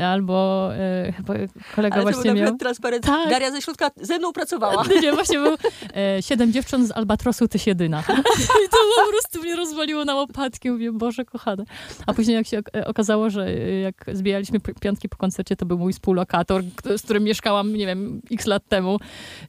albo 0.05 0.69
chyba 1.17 1.33
kolega 1.75 1.95
Ale 1.95 2.03
właśnie 2.03 2.33
miał. 2.33 2.57
transparent. 2.57 3.05
Tak. 3.05 3.29
Daria 3.29 3.51
ze 3.51 3.61
Śląska 3.61 3.91
ze 4.01 4.17
mną 4.19 4.33
pracowała. 4.33 4.83
Nie, 5.01 5.13
właśnie 5.13 5.39
był 5.39 5.55
siedem 6.21 6.53
dziewcząt 6.53 6.87
z 6.87 6.91
Albatrosu, 6.91 7.47
tyś 7.47 7.67
jedyna. 7.67 7.99
I 8.65 8.69
to 8.69 8.77
po 9.05 9.11
prostu 9.11 9.41
mnie 9.41 9.55
rozwaliło 9.55 10.05
na 10.05 10.15
łopatki. 10.15 10.71
Mówię, 10.71 10.91
Boże 10.91 11.25
kochane. 11.25 11.63
A 12.05 12.13
później 12.13 12.35
jak 12.35 12.47
się 12.47 12.61
e, 12.75 12.87
okazało, 12.87 13.29
że 13.29 13.47
e, 13.47 13.79
jak 13.79 14.05
zbijaliśmy 14.13 14.59
pi- 14.59 14.73
piątki 14.73 15.09
po 15.09 15.17
koncercie, 15.17 15.55
to 15.55 15.65
był 15.65 15.77
mój 15.77 15.93
współlokator, 15.93 16.63
z 16.97 17.01
którym 17.01 17.23
mieszkałam, 17.23 17.73
nie 17.73 17.85
wiem, 17.85 18.21
x 18.31 18.45
lat 18.45 18.67
temu. 18.67 18.99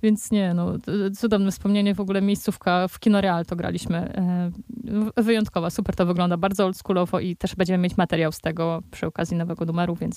Więc 0.02 0.30
nie, 0.30 0.54
no, 0.54 0.72
cudowne 1.20 1.50
wspomnienie. 1.50 1.94
W 1.94 2.00
ogóle 2.00 2.22
miejscówka 2.22 2.88
w 2.88 2.98
Kino 2.98 3.20
Real 3.20 3.46
to 3.46 3.56
graliśmy. 3.56 3.96
E, 3.96 5.22
wyjątkowa, 5.22 5.70
super 5.70 5.96
to 5.96 6.06
wygląda, 6.06 6.36
bardzo 6.36 6.64
oldschoolowo 6.64 7.20
i 7.20 7.36
też 7.36 7.54
będziemy 7.54 7.78
mieć 7.78 7.96
materiał 7.96 8.32
z 8.32 8.40
tego 8.40 8.82
przy 8.90 9.06
okazji 9.06 9.36
nowego 9.36 9.64
numeru, 9.64 9.94
więc 9.94 10.16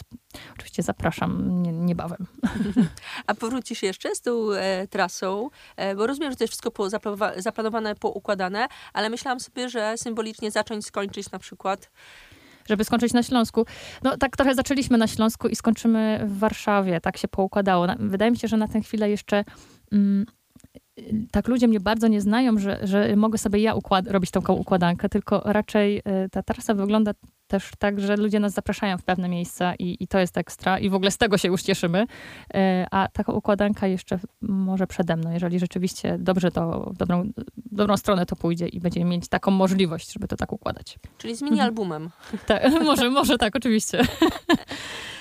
oczywiście 0.54 0.84
zapraszam 0.84 1.62
nie, 1.64 1.72
niebawem. 1.72 2.28
A 3.28 3.36
powrócisz 3.36 3.84
jeszcze 3.84 4.16
z 4.16 4.22
tą 4.22 4.52
e, 4.52 4.88
trasą, 4.88 5.50
e, 5.76 5.91
bo 5.96 6.08
rozumiem, 6.08 6.32
że 6.32 6.38
to 6.38 6.44
jest 6.44 6.52
wszystko 6.52 6.72
po, 6.72 6.84
zaplanowa- 6.84 7.42
zaplanowane, 7.42 7.96
poukładane, 7.96 8.68
ale 8.94 9.10
myślałam 9.10 9.40
sobie, 9.40 9.70
że 9.70 9.94
symbolicznie 9.98 10.52
zacząć, 10.52 10.86
skończyć 10.86 11.32
na 11.32 11.40
przykład. 11.40 11.92
żeby 12.70 12.84
skończyć 12.84 13.14
na 13.14 13.24
Śląsku. 13.24 13.66
No 14.04 14.18
tak 14.18 14.38
trochę 14.38 14.56
zaczęliśmy 14.56 14.98
na 14.98 15.08
Śląsku 15.08 15.48
i 15.48 15.56
skończymy 15.56 16.22
w 16.26 16.40
Warszawie. 16.40 17.02
Tak 17.02 17.18
się 17.18 17.28
poukładało. 17.28 17.88
Wydaje 18.00 18.32
mi 18.32 18.38
się, 18.38 18.48
że 18.48 18.58
na 18.58 18.68
tę 18.68 18.82
chwilę 18.82 19.10
jeszcze 19.10 19.44
mm, 19.92 20.26
tak 21.32 21.48
ludzie 21.48 21.68
mnie 21.68 21.80
bardzo 21.80 22.08
nie 22.08 22.22
znają, 22.22 22.60
że, 22.60 22.80
że 22.84 23.16
mogę 23.16 23.38
sobie 23.38 23.60
ja 23.60 23.74
robić 24.08 24.32
tą 24.32 24.42
układankę, 24.54 25.10
tylko 25.10 25.42
raczej 25.46 25.98
y, 25.98 26.30
ta 26.32 26.44
trasa 26.44 26.74
wygląda 26.74 27.12
też 27.52 27.72
tak, 27.80 28.00
że 28.00 28.16
ludzie 28.16 28.40
nas 28.40 28.54
zapraszają 28.54 28.98
w 28.98 29.04
pewne 29.04 29.30
miejsca 29.30 29.76
i, 29.76 29.98
i 30.00 30.08
to 30.08 30.20
jest 30.20 30.38
ekstra 30.38 30.80
i 30.80 30.90
w 30.90 30.94
ogóle 30.94 31.12
z 31.12 31.18
tego 31.18 31.38
się 31.38 31.48
już 31.48 31.62
cieszymy. 31.64 32.02
Y, 32.04 32.58
A 32.92 33.08
taka 33.14 33.34
układanka 33.34 33.88
jeszcze 33.88 34.20
może 34.42 34.88
przede 34.88 35.16
mną, 35.16 35.32
jeżeli 35.32 35.60
rzeczywiście 35.60 36.18
dobrze 36.20 36.52
to, 36.52 36.90
w 36.94 36.98
dobrą, 36.98 37.24
w 37.72 37.76
dobrą 37.76 37.98
stronę 37.98 38.26
to 38.26 38.36
pójdzie 38.36 38.68
i 38.68 38.80
będziemy 38.80 39.06
mieć 39.06 39.28
taką 39.28 39.52
możliwość, 39.52 40.14
żeby 40.14 40.28
to 40.28 40.36
tak 40.38 40.54
układać. 40.54 41.00
Czyli 41.18 41.36
z 41.36 41.42
mini-albumem. 41.42 42.10
Tak, 42.48 42.72
może, 42.90 43.10
może 43.10 43.38
tak, 43.38 43.56
oczywiście. 43.56 44.02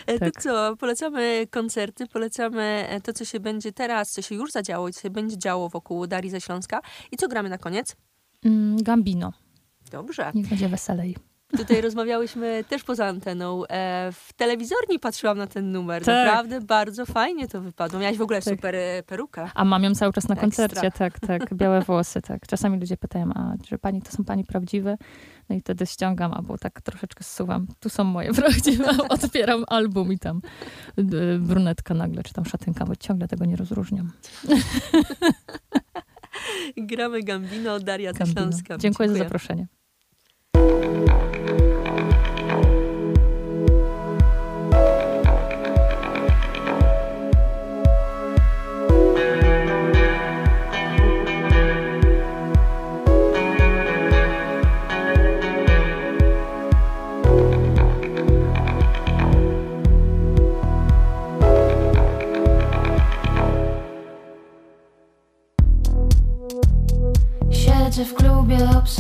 E, 0.07 0.19
Tak. 0.19 0.35
To 0.35 0.41
co, 0.41 0.77
polecamy 0.77 1.47
koncerty, 1.51 2.07
polecamy 2.07 2.87
e, 2.89 3.01
to, 3.01 3.13
co 3.13 3.25
się 3.25 3.41
będzie 3.41 3.73
teraz, 3.73 4.11
co 4.11 4.23
się 4.23 4.35
już 4.35 4.53
zadziało 4.53 4.89
i 4.89 4.93
co 4.93 5.01
się 5.01 5.11
będzie 5.11 5.39
działo 5.39 5.69
wokół 5.69 6.07
Darii 6.07 6.31
ze 6.31 6.41
Śląska. 6.41 6.81
I 7.13 7.17
co 7.17 7.29
gramy 7.29 7.49
na 7.49 7.59
koniec? 7.59 7.97
Mm, 8.45 8.83
Gambino. 8.83 9.33
Dobrze. 9.91 10.33
Niech 10.35 10.49
będzie 10.49 10.69
weselej. 10.69 11.17
Tutaj 11.57 11.81
rozmawiałyśmy 11.81 12.65
też 12.69 12.85
poza 12.85 13.07
anteną. 13.07 13.67
E, 13.67 14.13
w 14.13 14.33
telewizorni 14.33 14.99
patrzyłam 14.99 15.39
na 15.39 15.47
ten 15.47 15.73
numer. 15.73 16.05
Tak. 16.05 16.27
Naprawdę 16.27 16.61
bardzo 16.61 17.07
fajnie 17.07 17.49
to 17.49 17.61
wypadło. 17.61 18.01
Miałaś 18.01 18.17
w 18.19 18.23
ogóle 18.23 18.43
Tak. 18.43 18.55
super 18.55 18.75
e, 18.75 19.03
perukę. 19.07 19.51
A 19.55 19.65
mam 19.65 19.83
ją 19.83 19.95
cały 19.95 20.13
czas 20.13 20.29
na 20.29 20.35
Ekstra. 20.35 20.47
koncercie, 20.47 20.91
tak, 20.99 21.21
tak. 21.21 21.55
Białe 21.55 21.81
włosy, 21.81 22.23
tak. 22.23 22.47
Czasami 22.47 22.81
ludzie 22.81 22.97
pytają, 22.97 23.31
a 23.35 23.55
czy 23.67 23.79
pani, 23.79 24.03
to 24.03 24.13
są 24.13 24.25
pani 24.25 24.45
prawdziwe? 24.45 24.97
No 25.49 25.57
i 25.57 25.61
wtedy 25.61 25.87
ściągam, 25.87 26.33
albo 26.33 26.59
tak 26.59 26.81
troszeczkę 26.81 27.25
zsuwam. 27.25 27.67
Tu 27.81 27.89
są 27.89 28.05
moje 28.05 28.35
prawdziwe. 28.35 28.85
Otwieram 29.09 29.65
album 29.67 30.13
i 30.13 30.19
tam 30.19 30.41
brunetka 31.39 31.95
nagle, 31.95 32.23
czy 32.23 32.35
tam 32.35 32.45
szatynka, 32.45 32.85
bo 32.85 32.97
ciągle 32.97 33.29
tego 33.29 33.45
nie 33.45 33.57
rozróżniam. 33.57 34.13
Gramy 36.77 37.23
Gambino, 37.23 37.81
Daria 37.81 38.13
Gambino. 38.13 38.41
Śląska. 38.41 38.79
Dziękuję 38.79 39.09
za 39.09 39.19
zaproszenie. 39.19 39.67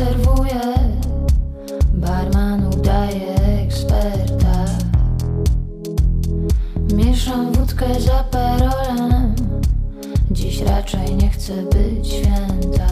Klubie, 0.00 0.10
obserwuję. 0.10 0.60
Barman 1.94 2.66
udaje 2.66 3.34
eksperta. 3.64 4.64
Mieszam 6.94 7.52
wódkę 7.52 8.00
za 8.00 8.24
perolem 8.24 9.34
Dziś 10.30 10.62
raczej 10.62 11.16
nie 11.16 11.30
chcę 11.30 11.52
być 11.62 12.08
święta 12.08 12.89